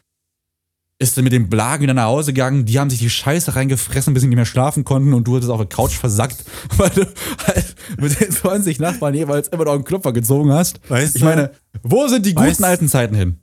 ist 0.98 1.16
dann 1.16 1.24
mit 1.24 1.32
dem 1.32 1.48
Blagen 1.48 1.82
wieder 1.82 1.94
nach 1.94 2.04
Hause 2.04 2.32
gegangen, 2.32 2.64
die 2.66 2.78
haben 2.78 2.90
sich 2.90 3.00
die 3.00 3.10
Scheiße 3.10 3.56
reingefressen, 3.56 4.14
bis 4.14 4.20
sie 4.22 4.28
nicht 4.28 4.36
mehr 4.36 4.44
schlafen 4.44 4.84
konnten 4.84 5.12
und 5.14 5.24
du 5.26 5.34
hattest 5.34 5.50
auf 5.50 5.58
der 5.58 5.66
Couch 5.68 5.96
versackt, 5.96 6.44
weil 6.76 6.90
du 6.90 7.06
halt 7.46 7.74
mit 7.98 8.20
den 8.20 8.30
20 8.30 8.78
Nachbarn 8.78 9.14
jeweils 9.14 9.48
immer 9.48 9.64
noch 9.64 9.72
einen 9.74 9.84
Klopfer 9.84 10.12
gezogen 10.12 10.52
hast. 10.52 10.78
Weißt 10.88 11.16
Ich 11.16 11.22
meine, 11.24 11.50
wo 11.82 12.06
sind 12.06 12.24
die 12.26 12.34
Weißt- 12.34 12.50
guten 12.50 12.64
alten 12.64 12.88
Zeiten 12.88 13.14
hin? 13.16 13.40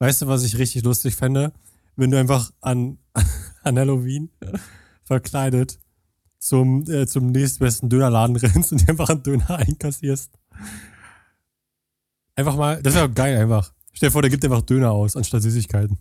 Weißt 0.00 0.22
du, 0.22 0.26
was 0.26 0.42
ich 0.42 0.58
richtig 0.58 0.82
lustig 0.82 1.14
fände? 1.14 1.52
Wenn 1.96 2.10
du 2.10 2.18
einfach 2.18 2.50
an, 2.60 2.98
an 3.62 3.78
Halloween 3.78 4.30
verkleidet 5.04 5.78
zum, 6.42 6.82
äh, 6.90 7.06
zum 7.06 7.28
nächstbesten 7.30 7.88
Dönerladen 7.88 8.34
rennst 8.42 8.72
und 8.72 8.80
dir 8.80 8.88
einfach 8.88 9.08
einen 9.08 9.22
Döner 9.22 9.50
einkassierst. 9.58 10.32
Einfach 12.34 12.56
mal, 12.56 12.82
das 12.82 12.94
wäre 12.94 13.10
geil 13.10 13.36
einfach. 13.38 13.72
Stell 13.92 14.08
dir 14.08 14.12
vor, 14.12 14.22
der 14.22 14.30
gibt 14.30 14.44
einfach 14.44 14.62
Döner 14.62 14.90
aus, 14.90 15.16
anstatt 15.16 15.42
Süßigkeiten. 15.42 15.98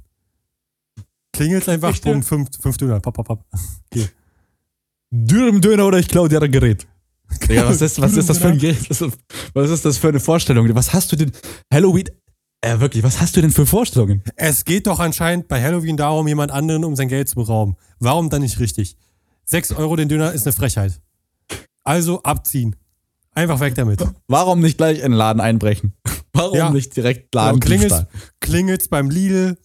Klingelt 1.33 1.67
einfach, 1.69 1.97
bumm, 1.99 2.17
ja? 2.17 2.21
fünf, 2.21 2.49
fünf 2.59 2.77
Döner, 2.77 2.99
papp, 2.99 3.15
papp, 3.15 3.27
papp. 3.27 3.45
Dürüm 5.11 5.61
Döner 5.61 5.85
oder 5.85 5.99
ich 5.99 6.07
klau 6.07 6.27
dir 6.27 6.41
ein 6.41 6.51
Gerät. 6.51 6.87
Digga, 7.47 7.67
was 7.67 7.81
ist, 7.81 8.01
was 8.01 8.15
ist 8.17 8.29
das 8.29 8.37
für 8.39 8.47
ein 8.49 8.57
Gerät? 8.57 8.87
Ist- 8.89 9.01
Was 9.53 9.69
ist 9.69 9.85
das 9.85 9.97
für 9.97 10.09
eine 10.09 10.19
Vorstellung? 10.19 10.73
Was 10.73 10.93
hast 10.93 11.11
du 11.11 11.15
denn? 11.17 11.31
Halloween. 11.71 12.09
Äh, 12.61 12.79
wirklich, 12.79 13.03
was 13.03 13.19
hast 13.19 13.35
du 13.35 13.41
denn 13.41 13.51
für 13.51 13.65
Vorstellungen? 13.65 14.23
Es 14.35 14.65
geht 14.65 14.87
doch 14.87 14.99
anscheinend 14.99 15.47
bei 15.47 15.61
Halloween 15.61 15.97
darum, 15.97 16.27
jemand 16.27 16.51
anderen 16.51 16.83
um 16.83 16.95
sein 16.95 17.07
Geld 17.07 17.27
zu 17.27 17.35
berauben. 17.35 17.75
Warum 17.99 18.29
dann 18.29 18.41
nicht 18.41 18.59
richtig? 18.59 18.97
Sechs 19.51 19.73
Euro 19.73 19.97
den 19.97 20.07
Döner 20.07 20.31
ist 20.31 20.47
eine 20.47 20.53
Frechheit. 20.53 21.01
Also 21.83 22.23
abziehen. 22.23 22.77
Einfach 23.33 23.59
weg 23.59 23.75
damit. 23.75 24.01
Warum 24.29 24.61
nicht 24.61 24.77
gleich 24.77 24.99
in 24.99 25.11
den 25.11 25.13
Laden 25.13 25.41
einbrechen? 25.41 25.91
Warum 26.33 26.55
Ja. 26.55 26.69
nicht 26.69 26.95
direkt 26.95 27.33
Genau, 27.33 27.47
Laden 27.47 27.59
klingelt's, 27.59 28.05
klingelt's 28.39 28.87
beim 28.87 29.09
Lidl, 29.09 29.57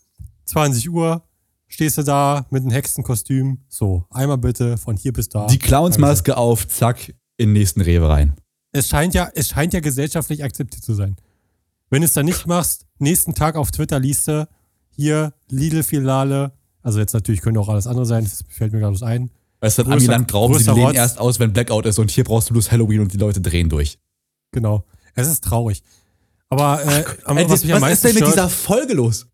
20 0.46 0.90
Uhr, 0.90 1.22
stehst 1.68 1.98
du 1.98 2.02
da 2.02 2.46
mit 2.50 2.62
einem 2.62 2.72
Hexenkostüm. 2.72 3.58
So, 3.68 4.04
einmal 4.10 4.38
bitte 4.38 4.76
von 4.76 4.96
hier 4.96 5.12
bis 5.12 5.28
da. 5.28 5.46
Die 5.46 5.58
Clownsmaske 5.60 6.36
auf, 6.36 6.66
zack, 6.66 7.10
in 7.36 7.50
den 7.50 7.52
nächsten 7.52 7.80
Rewe 7.80 8.08
rein. 8.08 8.34
Es 8.72 8.88
scheint 8.88 9.14
ja, 9.14 9.30
es 9.36 9.50
scheint 9.50 9.72
ja 9.72 9.78
gesellschaftlich 9.78 10.42
akzeptiert 10.42 10.82
zu 10.82 10.94
sein. 10.94 11.14
Wenn 11.90 12.02
du 12.02 12.06
es 12.06 12.12
dann 12.12 12.26
nicht 12.26 12.48
machst, 12.48 12.86
nächsten 12.98 13.34
Tag 13.36 13.54
auf 13.54 13.70
Twitter 13.70 14.00
liest 14.00 14.26
du, 14.26 14.48
hier 14.90 15.32
Lidl-Filiale, 15.48 16.50
also 16.82 16.98
jetzt 16.98 17.12
natürlich 17.12 17.40
könnte 17.40 17.60
auch 17.60 17.68
alles 17.68 17.86
andere 17.86 18.04
sein, 18.06 18.24
das 18.24 18.42
fällt 18.48 18.72
mir 18.72 18.80
gerade 18.80 19.06
ein. 19.06 19.30
Weißt 19.60 19.78
du, 19.78 19.82
Größer- 19.82 19.92
Amiland 19.92 20.34
rauben 20.34 20.58
sie 20.58 20.64
die 20.64 20.80
Läden 20.80 20.94
erst 20.94 21.18
aus, 21.18 21.38
wenn 21.40 21.52
Blackout 21.52 21.86
ist 21.86 21.98
und 21.98 22.10
hier 22.10 22.24
brauchst 22.24 22.50
du 22.50 22.52
bloß 22.52 22.70
Halloween 22.70 23.00
und 23.00 23.12
die 23.12 23.16
Leute 23.18 23.40
drehen 23.40 23.68
durch. 23.68 23.98
Genau. 24.52 24.84
Es 25.14 25.28
ist 25.28 25.42
traurig. 25.44 25.82
Aber, 26.48 26.82
äh, 26.84 27.04
aber 27.24 27.40
Ey, 27.40 27.48
was 27.48 27.64
am 27.64 27.80
was 27.80 27.92
ist 27.92 28.04
denn 28.04 28.14
mit 28.14 28.18
stört, 28.18 28.32
dieser 28.34 28.48
Folge 28.48 28.94
los? 28.94 29.26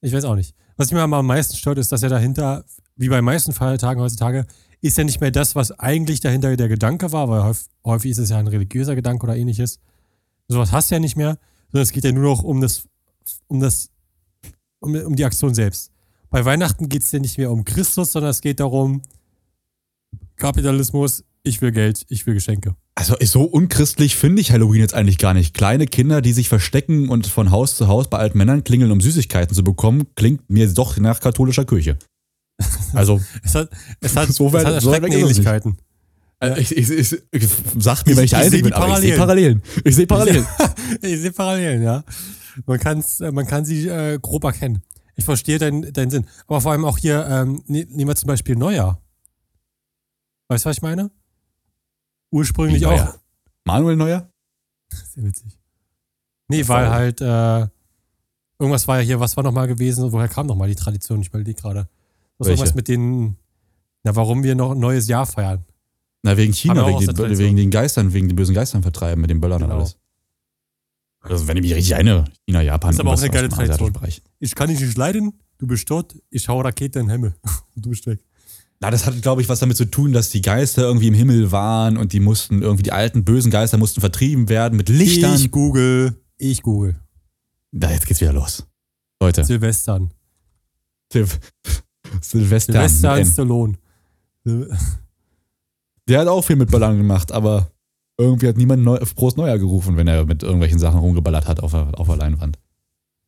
Ich 0.00 0.12
weiß 0.12 0.24
auch 0.24 0.34
nicht. 0.34 0.54
Was 0.76 0.90
mich 0.90 1.00
aber 1.00 1.16
am 1.16 1.26
meisten 1.26 1.56
stört, 1.56 1.78
ist, 1.78 1.92
dass 1.92 2.02
ja 2.02 2.08
dahinter, 2.08 2.64
wie 2.96 3.08
bei 3.08 3.22
meisten 3.22 3.52
Feiertagen 3.52 4.02
heutzutage, 4.02 4.46
ist 4.80 4.98
ja 4.98 5.04
nicht 5.04 5.20
mehr 5.20 5.30
das, 5.30 5.54
was 5.54 5.70
eigentlich 5.78 6.20
dahinter 6.20 6.54
der 6.56 6.68
Gedanke 6.68 7.12
war, 7.12 7.28
weil 7.28 7.42
häufig, 7.44 7.66
häufig 7.84 8.10
ist 8.10 8.18
es 8.18 8.30
ja 8.30 8.38
ein 8.38 8.48
religiöser 8.48 8.94
Gedanke 8.94 9.24
oder 9.24 9.36
ähnliches. 9.36 9.78
Sowas 10.48 10.72
hast 10.72 10.90
du 10.90 10.96
ja 10.96 11.00
nicht 11.00 11.16
mehr, 11.16 11.38
sondern 11.70 11.84
es 11.84 11.92
geht 11.92 12.04
ja 12.04 12.12
nur 12.12 12.24
noch 12.24 12.42
um 12.42 12.60
das, 12.60 12.84
um 13.46 13.60
das, 13.60 13.88
um, 14.80 14.94
um 14.94 15.16
die 15.16 15.24
Aktion 15.24 15.54
selbst. 15.54 15.90
Bei 16.28 16.44
Weihnachten 16.44 16.88
geht 16.88 17.02
es 17.02 17.12
ja 17.12 17.20
nicht 17.20 17.38
mehr 17.38 17.50
um 17.50 17.64
Christus, 17.64 18.12
sondern 18.12 18.32
es 18.32 18.40
geht 18.42 18.60
darum, 18.60 19.00
Kapitalismus, 20.36 21.24
ich 21.42 21.60
will 21.62 21.72
Geld, 21.72 22.04
ich 22.08 22.26
will 22.26 22.34
Geschenke. 22.34 22.74
Also 22.96 23.16
so 23.24 23.42
unchristlich 23.42 24.14
finde 24.16 24.40
ich 24.40 24.52
Halloween 24.52 24.80
jetzt 24.80 24.94
eigentlich 24.94 25.18
gar 25.18 25.34
nicht. 25.34 25.52
Kleine 25.54 25.86
Kinder, 25.86 26.22
die 26.22 26.32
sich 26.32 26.48
verstecken 26.48 27.08
und 27.08 27.26
von 27.26 27.50
Haus 27.50 27.76
zu 27.76 27.88
Haus 27.88 28.08
bei 28.08 28.18
alten 28.18 28.38
Männern 28.38 28.62
klingeln, 28.64 28.92
um 28.92 29.00
Süßigkeiten 29.00 29.54
zu 29.54 29.64
bekommen, 29.64 30.04
klingt 30.14 30.48
mir 30.48 30.68
doch 30.72 30.96
nach 30.98 31.20
katholischer 31.20 31.64
Kirche. 31.64 31.98
Also, 32.92 33.20
Es 33.42 33.54
hat, 33.56 33.68
es 34.00 34.14
hat, 34.14 34.28
So 34.32 34.46
es 34.46 34.52
weit- 34.52 34.66
hat 34.66 34.80
so 34.80 34.92
weit 34.92 35.02
es. 35.04 35.14
Ähnlichkeiten. 35.14 35.76
äh, 36.38 36.60
ich, 36.60 36.76
ich, 36.76 36.88
ich, 36.90 37.12
ich, 37.32 37.48
sag 37.80 38.06
mir, 38.06 38.16
wenn 38.16 38.24
ich 38.24 38.32
ich 38.32 38.36
Einzige 38.38 38.62
bin, 38.62 38.72
aber 38.72 38.92
ich 38.94 38.98
sehe 39.00 39.16
Parallelen. 39.16 39.62
Ich 39.82 39.96
sehe 39.96 40.06
Parallelen. 40.06 40.46
Ich 41.02 41.20
sehe 41.20 41.32
Parallelen, 41.32 41.82
ja. 41.82 42.04
Man, 42.66 42.78
kann's, 42.78 43.18
äh, 43.20 43.32
man 43.32 43.46
kann 43.48 43.64
sie 43.64 43.88
äh, 43.88 44.18
grob 44.22 44.44
erkennen. 44.44 44.82
Ich 45.16 45.24
verstehe 45.24 45.58
deinen 45.58 45.92
deinen 45.92 46.10
Sinn. 46.10 46.26
Aber 46.46 46.60
vor 46.60 46.70
allem 46.72 46.84
auch 46.84 46.98
hier, 46.98 47.26
ähm, 47.28 47.62
ne, 47.66 47.86
nehmen 47.90 48.08
wir 48.10 48.14
zum 48.14 48.28
Beispiel 48.28 48.54
Neujahr. 48.54 49.00
Weißt 50.48 50.64
du, 50.64 50.68
was 50.70 50.76
ich 50.76 50.82
meine? 50.82 51.10
Ursprünglich 52.30 52.80
Wie 52.80 52.86
auch. 52.86 52.90
Neuer? 52.96 53.20
Manuel 53.64 53.96
Neuer? 53.96 54.30
Sehr 54.90 55.24
witzig. 55.24 55.58
Nee, 56.48 56.66
weil 56.68 56.90
halt, 56.90 57.20
äh, 57.20 57.66
irgendwas 58.58 58.86
war 58.86 58.98
ja 58.98 59.04
hier, 59.04 59.20
was 59.20 59.36
war 59.36 59.44
nochmal 59.44 59.66
gewesen? 59.66 60.12
Woher 60.12 60.28
kam 60.28 60.46
nochmal 60.46 60.68
die 60.68 60.74
Tradition? 60.74 61.20
Ich 61.22 61.28
überlege 61.28 61.54
gerade. 61.54 61.88
Was 62.38 62.48
irgendwas 62.48 62.74
mit 62.74 62.88
den, 62.88 63.36
na, 64.02 64.14
warum 64.16 64.42
wir 64.42 64.54
noch 64.54 64.72
ein 64.72 64.78
neues 64.78 65.08
Jahr 65.08 65.24
feiern. 65.26 65.64
Na, 66.22 66.36
wegen 66.36 66.52
China, 66.52 66.86
wegen 66.86 67.00
den, 67.14 67.38
wegen 67.38 67.56
den 67.56 67.70
Geistern, 67.70 68.12
wegen 68.12 68.28
den 68.28 68.36
bösen 68.36 68.54
Geistern 68.54 68.82
vertreiben 68.82 69.20
mit 69.20 69.30
den 69.30 69.40
Böllern 69.40 69.62
und 69.62 69.68
Genau. 69.68 69.80
alles. 69.80 69.96
Also, 71.20 71.48
wenn 71.48 71.56
ich 71.56 71.62
mich 71.62 71.74
richtig 71.74 71.92
erinnere, 71.92 72.24
China, 72.46 72.60
Japan, 72.60 72.90
Ist 72.90 73.00
aber 73.00 73.12
auch 73.12 73.18
eine 73.18 73.30
geile 73.30 73.48
Tradition. 73.48 73.92
Ich 74.40 74.54
kann 74.54 74.68
dich 74.68 74.80
nicht 74.80 74.96
leiden, 74.98 75.32
du 75.58 75.66
bist 75.66 75.88
tot, 75.88 76.14
ich 76.28 76.48
hau 76.48 76.60
Rakete 76.60 76.98
in 76.98 77.06
den 77.06 77.12
Himmel. 77.12 77.34
Und 77.74 77.84
du 77.86 77.90
bist 77.90 78.06
weg. 78.06 78.20
Na, 78.84 78.90
das 78.90 79.06
hat, 79.06 79.22
glaube 79.22 79.40
ich, 79.40 79.48
was 79.48 79.60
damit 79.60 79.78
zu 79.78 79.86
tun, 79.86 80.12
dass 80.12 80.28
die 80.28 80.42
Geister 80.42 80.82
irgendwie 80.82 81.08
im 81.08 81.14
Himmel 81.14 81.50
waren 81.52 81.96
und 81.96 82.12
die 82.12 82.20
mussten 82.20 82.60
irgendwie, 82.60 82.82
die 82.82 82.92
alten 82.92 83.24
bösen 83.24 83.50
Geister 83.50 83.78
mussten 83.78 84.02
vertrieben 84.02 84.50
werden 84.50 84.76
mit 84.76 84.90
Lichtern. 84.90 85.34
Ich 85.36 85.50
google. 85.50 86.14
Ich 86.36 86.60
google. 86.62 86.94
Na, 87.72 87.90
jetzt 87.90 88.04
geht's 88.06 88.20
wieder 88.20 88.34
los. 88.34 88.66
Leute, 89.22 89.42
Silvestern. 89.42 90.10
Sil 91.10 91.24
Silvester. 92.20 92.72
Silvester 92.74 93.12
mit 93.16 93.24
N. 93.26 93.32
Stallone. 93.32 93.74
Sil- 94.44 94.68
Der 96.06 96.20
hat 96.20 96.28
auch 96.28 96.42
viel 96.44 96.56
mit 96.56 96.70
Ballern 96.70 96.98
gemacht, 96.98 97.32
aber 97.32 97.70
irgendwie 98.18 98.48
hat 98.48 98.58
niemand 98.58 98.82
neu, 98.84 98.98
Prost 99.14 99.38
Neujahr 99.38 99.58
gerufen, 99.58 99.96
wenn 99.96 100.08
er 100.08 100.26
mit 100.26 100.42
irgendwelchen 100.42 100.78
Sachen 100.78 100.98
rumgeballert 101.00 101.48
hat 101.48 101.60
auf 101.60 101.70
der, 101.70 101.98
auf 101.98 102.06
der 102.06 102.16
Leinwand. 102.16 102.58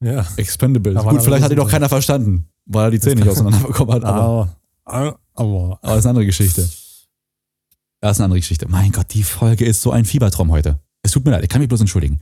Ja. 0.05 0.27
Expendables. 0.37 1.03
Gut, 1.03 1.23
vielleicht 1.23 1.45
hat 1.45 1.51
ihn 1.51 1.57
doch 1.57 1.71
keiner 1.71 1.89
verstanden, 1.89 2.47
weil 2.67 2.89
er 2.89 2.91
die 2.91 3.01
Zähne 3.01 3.23
nicht 3.23 3.31
auseinanderbekommen 3.31 3.95
hat, 3.95 4.05
aber, 4.05 4.55
Aber, 4.85 5.19
aber, 5.37 5.79
aber 5.83 5.93
das 5.95 5.99
ist 5.99 6.05
eine 6.07 6.11
andere 6.11 6.27
Geschichte. 6.27 6.63
Das 8.01 8.17
ist 8.17 8.21
eine 8.21 8.25
andere 8.27 8.41
Geschichte. 8.41 8.69
Mein 8.69 8.93
Gott, 8.93 9.13
die 9.15 9.23
Folge 9.23 9.65
ist 9.65 9.81
so 9.83 9.91
ein 9.91 10.05
Fiebertraum 10.05 10.51
heute. 10.51 10.81
Es 11.03 11.13
tut 11.13 11.25
mir 11.25 11.31
leid, 11.33 11.43
ich 11.45 11.49
kann 11.49 11.61
mich 11.61 11.69
bloß 11.69 11.81
entschuldigen. 11.81 12.21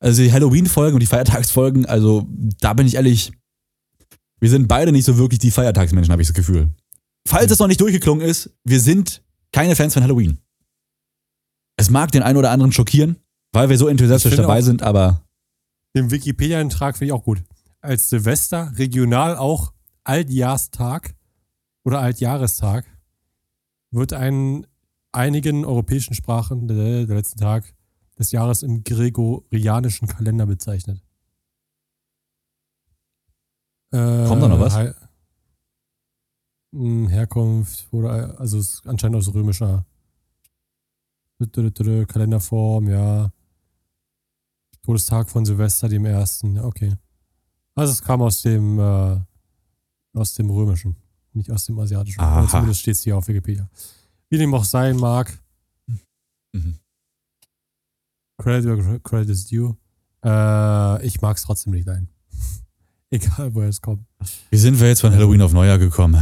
Also 0.00 0.22
die 0.22 0.32
Halloween-Folgen 0.32 0.94
und 0.94 1.00
die 1.00 1.06
Feiertagsfolgen, 1.06 1.86
also 1.86 2.26
da 2.60 2.72
bin 2.74 2.86
ich 2.86 2.94
ehrlich, 2.94 3.32
wir 4.40 4.50
sind 4.50 4.66
beide 4.68 4.90
nicht 4.90 5.04
so 5.04 5.16
wirklich 5.18 5.38
die 5.38 5.50
Feiertagsmenschen, 5.52 6.10
habe 6.10 6.22
ich 6.22 6.28
das 6.28 6.34
Gefühl. 6.34 6.70
Falls 7.26 7.52
es 7.52 7.58
noch 7.58 7.68
nicht 7.68 7.80
durchgeklungen 7.80 8.26
ist, 8.26 8.50
wir 8.64 8.80
sind 8.80 9.22
keine 9.52 9.76
Fans 9.76 9.94
von 9.94 10.02
Halloween. 10.02 10.38
Es 11.76 11.90
mag 11.90 12.10
den 12.10 12.22
einen 12.22 12.36
oder 12.38 12.50
anderen 12.50 12.72
schockieren, 12.72 13.16
weil 13.52 13.68
wir 13.68 13.78
so 13.78 13.86
enthusiastisch 13.88 14.34
dabei 14.36 14.60
auch- 14.60 14.64
sind, 14.64 14.82
aber 14.82 15.22
den 15.94 16.10
Wikipedia-Eintrag 16.10 16.96
finde 16.96 17.06
ich 17.06 17.12
auch 17.12 17.24
gut. 17.24 17.42
Als 17.80 18.08
Silvester 18.08 18.72
regional 18.76 19.36
auch 19.36 19.72
Altjahrstag 20.04 21.14
oder 21.84 22.00
Altjahrestag 22.00 22.84
wird 23.90 24.12
ein 24.12 24.66
einigen 25.12 25.64
europäischen 25.64 26.14
Sprachen 26.14 26.68
der, 26.68 27.06
der 27.06 27.16
letzte 27.16 27.36
Tag 27.36 27.74
des 28.18 28.32
Jahres 28.32 28.62
im 28.62 28.84
gregorianischen 28.84 30.08
Kalender 30.08 30.46
bezeichnet. 30.46 31.02
Äh, 33.90 34.26
Kommt 34.26 34.42
da 34.42 34.48
noch 34.48 34.60
was? 34.60 34.94
Hm, 36.72 37.08
Herkunft 37.08 37.92
oder 37.92 38.40
also 38.40 38.58
ist 38.58 38.86
anscheinend 38.86 39.16
aus 39.16 39.32
römischer 39.34 39.84
Kalenderform, 41.38 42.88
ja. 42.88 43.32
Todestag 44.82 45.28
von 45.28 45.44
Silvester, 45.44 45.88
dem 45.88 46.06
ersten. 46.06 46.56
Ja, 46.56 46.64
okay. 46.64 46.96
Also 47.74 47.92
es 47.92 48.02
kam 48.02 48.22
aus 48.22 48.42
dem 48.42 48.78
äh, 48.78 49.20
aus 50.14 50.34
dem 50.34 50.50
römischen, 50.50 50.96
nicht 51.34 51.50
aus 51.50 51.64
dem 51.66 51.78
asiatischen. 51.78 52.20
Aha. 52.20 52.46
Zumindest 52.48 52.80
steht 52.80 52.94
es 52.94 53.02
hier 53.02 53.16
auf 53.16 53.28
Wikipedia. 53.28 53.68
Wie 54.28 54.38
dem 54.38 54.54
auch 54.54 54.64
sein 54.64 54.96
mag. 54.96 55.38
Mhm. 56.52 56.76
Credit 58.38 58.64
where 58.66 59.00
credit 59.00 59.30
is 59.30 59.46
due. 59.46 59.76
Äh, 60.24 61.06
ich 61.06 61.20
mag 61.20 61.36
es 61.36 61.44
trotzdem 61.44 61.72
nicht, 61.72 61.86
nein. 61.86 62.08
Egal, 63.10 63.54
woher 63.54 63.68
es 63.68 63.80
kommt. 63.80 64.06
wie 64.50 64.56
sind 64.56 64.78
wir 64.80 64.88
jetzt 64.88 65.00
von 65.00 65.12
Halloween 65.12 65.42
auf 65.42 65.52
Neujahr 65.52 65.78
gekommen? 65.78 66.20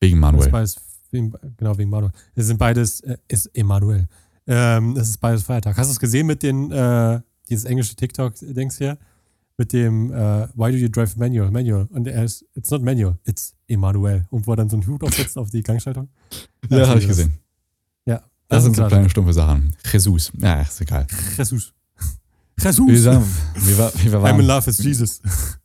Wegen 0.00 0.18
Manuel. 0.18 0.50
beides, 0.50 0.76
wegen, 1.10 1.32
genau, 1.56 1.76
wegen 1.78 1.90
Manuel. 1.90 2.12
Es 2.34 2.46
sind 2.46 2.58
beides, 2.58 3.00
äh, 3.00 3.16
ist 3.28 3.46
Emanuel. 3.54 4.08
Ähm, 4.46 4.96
es 4.96 5.08
ist 5.08 5.18
beides 5.18 5.44
Feiertag. 5.44 5.76
Hast 5.76 5.88
du 5.88 5.92
es 5.92 6.00
gesehen 6.00 6.26
mit 6.26 6.42
den, 6.42 6.70
äh, 6.72 7.20
dieses 7.48 7.64
englische 7.64 7.94
TikTok-Dings 7.94 8.78
hier? 8.78 8.98
Mit 9.58 9.72
dem, 9.72 10.10
äh, 10.12 10.48
why 10.54 10.70
do 10.72 10.76
you 10.78 10.88
drive 10.88 11.16
manual? 11.16 11.50
Manual. 11.50 11.86
Und 11.90 12.06
er 12.06 12.24
ist, 12.24 12.44
it's 12.54 12.70
not 12.70 12.82
manual, 12.82 13.18
it's 13.24 13.54
Emanuel. 13.68 14.24
Und 14.30 14.46
wo 14.46 14.52
er 14.52 14.56
dann 14.56 14.68
so 14.70 14.76
einen 14.76 14.86
Hut 14.86 15.02
aufsetzt 15.02 15.36
auf 15.38 15.50
die 15.50 15.62
Gangschaltung. 15.62 16.08
Ja, 16.70 16.86
habe 16.88 16.98
ich 17.00 17.06
das- 17.06 17.16
gesehen. 17.16 17.32
Ja. 18.06 18.22
Das 18.48 18.64
sind 18.64 18.76
so 18.76 18.86
kleine 18.86 19.08
stumpfe 19.10 19.32
Sachen. 19.32 19.74
Jesus. 19.92 20.30
Ja, 20.38 20.62
ist 20.62 20.80
egal. 20.80 21.06
Jesus. 21.36 21.72
Wir, 22.56 22.70
Jesus. 22.70 23.02
sagen, 23.04 23.24
wir, 23.56 23.78
war- 23.78 23.92
wir, 23.94 24.12
I'm 24.12 24.14
in 24.16 24.22
waren, 24.22 24.46
love 24.46 24.66
with 24.66 24.78
Jesus. 24.78 25.20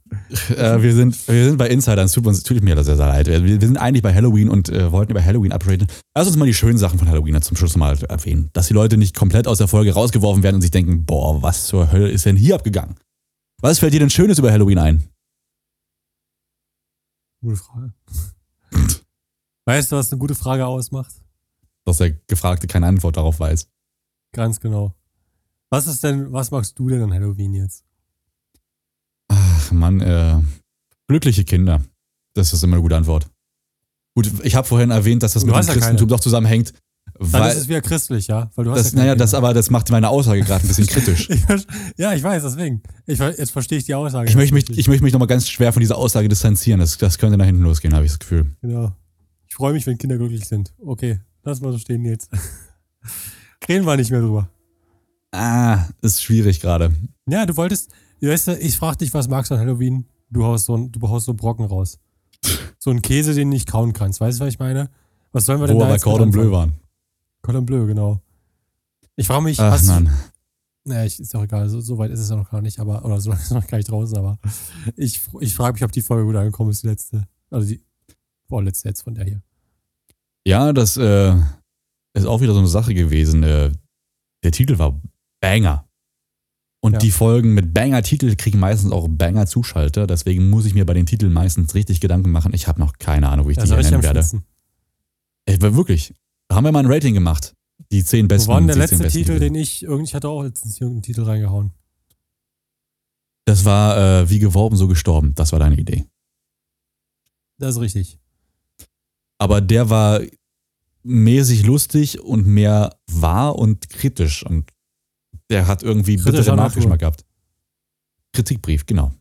äh, 0.55 0.81
wir, 0.81 0.93
sind, 0.95 1.27
wir 1.27 1.45
sind 1.45 1.57
bei 1.57 1.67
Insidern. 1.69 2.05
Es 2.05 2.13
tut 2.13 2.25
uns 2.25 2.41
tut 2.43 2.63
mir 2.63 2.81
sehr, 2.83 2.95
sehr 2.95 3.07
leid. 3.07 3.27
Wir, 3.27 3.43
wir 3.43 3.59
sind 3.59 3.77
eigentlich 3.77 4.01
bei 4.03 4.13
Halloween 4.13 4.49
und 4.49 4.69
äh, 4.69 4.91
wollten 4.91 5.11
über 5.11 5.23
Halloween 5.23 5.51
upgraden. 5.51 5.87
Lass 6.15 6.27
uns 6.27 6.37
mal 6.37 6.45
die 6.45 6.53
schönen 6.53 6.77
Sachen 6.77 6.97
von 6.97 7.07
Halloween 7.07 7.41
zum 7.41 7.57
Schluss 7.57 7.75
mal 7.75 7.97
erwähnen. 8.09 8.49
Dass 8.53 8.67
die 8.67 8.73
Leute 8.73 8.97
nicht 8.97 9.15
komplett 9.15 9.47
aus 9.47 9.57
der 9.59 9.67
Folge 9.67 9.93
rausgeworfen 9.93 10.43
werden 10.43 10.55
und 10.55 10.61
sich 10.61 10.71
denken, 10.71 11.05
boah, 11.05 11.41
was 11.41 11.67
zur 11.67 11.91
Hölle 11.91 12.09
ist 12.09 12.25
denn 12.25 12.35
hier 12.37 12.55
abgegangen? 12.55 12.95
Was 13.61 13.79
fällt 13.79 13.93
dir 13.93 13.99
denn 13.99 14.09
Schönes 14.09 14.37
über 14.39 14.51
Halloween 14.51 14.77
ein? 14.77 15.09
Gute 17.41 17.57
Frage. 17.57 17.93
Weißt 19.65 19.91
du, 19.91 19.95
was 19.95 20.11
eine 20.11 20.19
gute 20.19 20.35
Frage 20.35 20.65
ausmacht? 20.65 21.13
Dass 21.85 21.97
der 21.97 22.11
Gefragte 22.11 22.67
keine 22.67 22.87
Antwort 22.87 23.17
darauf 23.17 23.39
weiß. 23.39 23.69
Ganz 24.33 24.59
genau. 24.59 24.93
Was 25.69 25.87
ist 25.87 26.03
denn, 26.03 26.31
was 26.31 26.51
magst 26.51 26.77
du 26.79 26.89
denn 26.89 27.01
an 27.01 27.13
Halloween 27.13 27.53
jetzt? 27.53 27.83
Ach 29.29 29.71
Mann, 29.71 30.01
äh, 30.01 30.41
glückliche 31.07 31.43
Kinder. 31.43 31.83
Das 32.33 32.53
ist 32.53 32.63
immer 32.63 32.75
eine 32.75 32.83
gute 32.83 32.95
Antwort. 32.95 33.29
Gut, 34.15 34.31
ich 34.43 34.55
habe 34.55 34.67
vorhin 34.67 34.91
erwähnt, 34.91 35.23
dass 35.23 35.33
das 35.33 35.43
Du 35.43 35.47
mit 35.47 35.55
dem 35.55 35.67
ja 35.67 35.73
Christentum 35.73 36.07
keine. 36.07 36.07
doch 36.07 36.19
zusammenhängt. 36.19 36.73
Dann 37.19 37.31
Weil, 37.31 37.51
ist 37.51 37.57
es 37.57 37.67
wieder 37.67 37.81
christlich, 37.81 38.27
ja? 38.27 38.51
Weil 38.55 38.65
du 38.65 38.71
hast 38.71 38.85
das, 38.85 38.91
ja 38.93 38.99
naja, 38.99 39.15
das 39.15 39.33
aber, 39.33 39.53
das 39.53 39.69
macht 39.69 39.89
meine 39.89 40.09
Aussage 40.09 40.41
gerade 40.41 40.63
ein 40.63 40.67
bisschen 40.67 40.87
kritisch. 40.87 41.29
Ich 41.29 41.41
ja, 41.97 42.13
ich 42.13 42.21
weiß, 42.21 42.43
deswegen. 42.43 42.83
Ich, 43.05 43.19
jetzt 43.19 43.51
verstehe 43.51 43.79
ich 43.79 43.85
die 43.85 43.95
Aussage. 43.95 44.29
Ich 44.29 44.35
möchte 44.35 44.53
mich, 44.53 44.69
ich 44.69 44.87
möchte 44.87 45.03
mich 45.03 45.13
nochmal 45.13 45.27
ganz 45.27 45.49
schwer 45.49 45.73
von 45.73 45.79
dieser 45.79 45.97
Aussage 45.97 46.29
distanzieren. 46.29 46.79
Das, 46.79 46.97
das 46.97 47.17
könnte 47.17 47.37
nach 47.37 47.45
hinten 47.45 47.63
losgehen, 47.63 47.93
habe 47.93 48.05
ich 48.05 48.11
das 48.11 48.19
Gefühl. 48.19 48.55
Genau. 48.61 48.91
Ich 49.47 49.55
freue 49.55 49.73
mich, 49.73 49.87
wenn 49.87 49.97
Kinder 49.97 50.17
glücklich 50.17 50.45
sind. 50.45 50.73
Okay, 50.79 51.19
lass 51.43 51.61
mal 51.61 51.71
so 51.71 51.79
stehen 51.79 52.05
jetzt. 52.05 52.29
Reden 53.67 53.85
wir 53.85 53.97
nicht 53.97 54.11
mehr 54.11 54.21
drüber. 54.21 54.49
Ah, 55.31 55.87
ist 56.01 56.23
schwierig 56.23 56.61
gerade. 56.61 56.93
Ja, 57.27 57.45
du 57.45 57.57
wolltest, 57.57 57.91
weißt 58.21 58.47
du, 58.47 58.57
ich 58.59 58.77
frage 58.77 58.97
dich, 58.97 59.13
was 59.13 59.27
magst 59.27 59.51
du 59.51 59.55
an 59.55 59.61
Halloween? 59.61 60.05
Du 60.29 60.43
haust 60.43 60.65
so, 60.65 60.77
du 60.77 61.09
haust 61.09 61.25
so 61.25 61.33
Brocken 61.33 61.65
raus. 61.65 61.99
So 62.79 62.91
einen 62.91 63.01
Käse, 63.01 63.33
den 63.33 63.49
du 63.49 63.55
nicht 63.55 63.67
kauen 63.67 63.91
kannst. 63.91 64.21
Weißt 64.21 64.39
du, 64.39 64.45
was 64.45 64.53
ich 64.53 64.59
meine? 64.59 64.91
Was 65.31 65.45
sollen 65.45 65.59
wir 65.59 65.67
denn 65.67 65.75
Wo 65.75 65.81
da 65.81 65.91
jetzt 65.91 66.03
Cordon 66.03 66.31
Bleu 66.31 66.51
waren. 66.51 66.73
Cordon 67.47 67.65
Bleu, 67.65 67.85
genau. 67.85 68.21
Ich 69.15 69.25
frage 69.27 69.41
mich, 69.45 69.57
Ach 69.61 69.71
hast 69.71 69.87
Mann. 69.87 70.11
naja, 70.83 71.05
ich, 71.05 71.17
ist 71.17 71.33
auch 71.33 71.43
egal, 71.43 71.69
so, 71.69 71.79
so 71.79 71.97
weit 71.97 72.11
ist 72.11 72.19
es 72.19 72.29
ja 72.29 72.35
noch 72.35 72.51
gar 72.51 72.61
nicht, 72.61 72.77
aber, 72.77 73.05
oder 73.05 73.21
so 73.21 73.29
lange 73.29 73.39
ist 73.41 73.47
es 73.47 73.53
noch 73.53 73.65
gar 73.65 73.77
nicht 73.77 73.89
draußen, 73.89 74.17
aber 74.17 74.37
ich, 74.97 75.21
ich 75.39 75.55
frage 75.55 75.75
mich, 75.75 75.83
ob 75.85 75.93
die 75.93 76.01
Folge 76.01 76.25
gut 76.25 76.35
angekommen 76.35 76.71
ist, 76.71 76.83
die 76.83 76.87
letzte. 76.87 77.25
Also 77.49 77.65
die 77.69 77.81
vorletzte 78.49 78.89
jetzt 78.89 79.01
von 79.03 79.15
der 79.15 79.23
hier. 79.23 79.41
Ja, 80.45 80.73
das 80.73 80.97
äh, 80.97 81.35
ist 82.13 82.25
auch 82.25 82.41
wieder 82.41 82.51
so 82.51 82.59
eine 82.59 82.67
Sache 82.67 82.93
gewesen. 82.93 83.43
Äh, 83.43 83.71
der 84.43 84.51
Titel 84.51 84.77
war 84.77 84.99
Banger. 85.39 85.85
Und 86.81 86.93
Ja. 86.93 86.99
die 86.99 87.11
Folgen 87.11 87.53
mit 87.53 87.73
Banger-Titel 87.73 88.35
kriegen 88.35 88.59
meistens 88.59 88.91
auch 88.91 89.07
Banger-Zuschalter. 89.09 90.05
Deswegen 90.05 90.49
muss 90.49 90.65
ich 90.65 90.73
mir 90.73 90.85
bei 90.85 90.93
den 90.93 91.05
Titeln 91.05 91.31
meistens 91.31 91.73
richtig 91.75 92.01
Gedanken 92.01 92.29
machen. 92.31 92.53
Ich 92.53 92.67
habe 92.67 92.79
noch 92.81 92.97
keine 92.99 93.29
Ahnung, 93.29 93.47
wie 93.47 93.51
ich 93.51 93.57
Da 93.57 93.63
die 93.63 93.71
nennen 93.71 94.03
werde. 94.03 94.21
schwitzen. 94.21 94.43
Ich 95.45 95.61
war 95.61 95.73
wirklich. 95.75 96.13
Da 96.47 96.55
haben 96.55 96.63
wir 96.63 96.71
mal 96.71 96.79
ein 96.79 96.91
Rating 96.91 97.13
gemacht. 97.13 97.53
Die 97.91 98.03
zehn 98.03 98.25
Wo 98.25 98.29
besten. 98.29 98.49
war 98.49 98.59
denn 98.59 98.67
der 98.67 98.77
letzte 98.77 98.97
besten 98.97 99.17
Titel, 99.17 99.39
den 99.39 99.55
ich, 99.55 99.83
irgendwie 99.83 100.03
ich 100.03 100.15
hatte 100.15 100.29
auch 100.29 100.43
letztens 100.43 100.79
irgendeinen 100.79 101.03
Titel 101.03 101.23
reingehauen. 101.23 101.71
Das 103.45 103.63
war 103.63 104.21
äh, 104.21 104.29
wie 104.29 104.39
geworben, 104.39 104.75
so 104.75 104.87
gestorben. 104.87 105.33
Das 105.35 105.51
war 105.51 105.59
deine 105.59 105.77
Idee. 105.77 106.05
Das 107.59 107.75
ist 107.75 107.81
richtig. 107.81 108.19
Aber 109.37 109.61
der 109.61 109.89
war 109.89 110.21
mäßig 111.03 111.65
lustig 111.65 112.19
und 112.19 112.45
mehr 112.45 112.97
wahr 113.09 113.55
und 113.55 113.89
kritisch. 113.89 114.45
Und 114.45 114.71
der 115.49 115.67
hat 115.67 115.81
irgendwie 115.81 116.17
Kritischer 116.17 116.37
bitteren. 116.39 116.57
Nachgeschmack 116.57 116.99
gehabt. 116.99 117.25
Kritikbrief, 118.33 118.85
genau. 118.85 119.13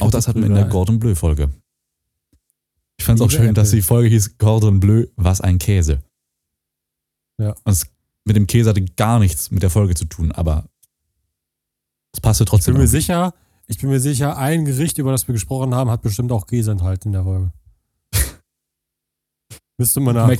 Auch 0.00 0.10
das 0.10 0.26
hatten 0.26 0.40
wir 0.40 0.46
in 0.48 0.54
der. 0.54 0.64
Gordon 0.64 0.98
Bleu-Folge. 0.98 1.50
Ich 2.98 3.04
fand 3.04 3.20
es 3.20 3.24
auch 3.24 3.30
schön, 3.30 3.54
dass 3.54 3.70
die 3.70 3.82
Folge 3.82 4.08
hieß 4.08 4.38
Gordon 4.38 4.80
Bleu, 4.80 5.06
was 5.16 5.40
ein 5.40 5.58
Käse. 5.58 6.02
Ja. 7.38 7.50
Und 7.64 7.72
es, 7.72 7.86
mit 8.24 8.36
dem 8.36 8.46
Käse 8.46 8.70
hatte 8.70 8.84
gar 8.84 9.18
nichts 9.18 9.50
mit 9.50 9.62
der 9.62 9.70
Folge 9.70 9.94
zu 9.94 10.04
tun, 10.06 10.32
aber 10.32 10.68
es 12.12 12.20
passte 12.20 12.44
Ich 12.44 12.50
trotzdem. 12.50 12.74
bin 12.74 12.82
mir 12.82 12.84
irgendwie. 12.86 12.96
sicher, 13.00 13.34
ich 13.66 13.78
bin 13.78 13.90
mir 13.90 14.00
sicher, 14.00 14.36
ein 14.38 14.64
Gericht, 14.64 14.98
über 14.98 15.10
das 15.12 15.26
wir 15.28 15.32
gesprochen 15.32 15.74
haben, 15.74 15.90
hat 15.90 16.02
bestimmt 16.02 16.30
auch 16.32 16.46
Käse 16.46 16.70
enthalten 16.70 17.08
in 17.08 17.12
der 17.12 17.24
Folge. 17.24 17.52
Müsste 19.78 20.00
man 20.00 20.14
nach 20.14 20.28
Mac, 20.28 20.38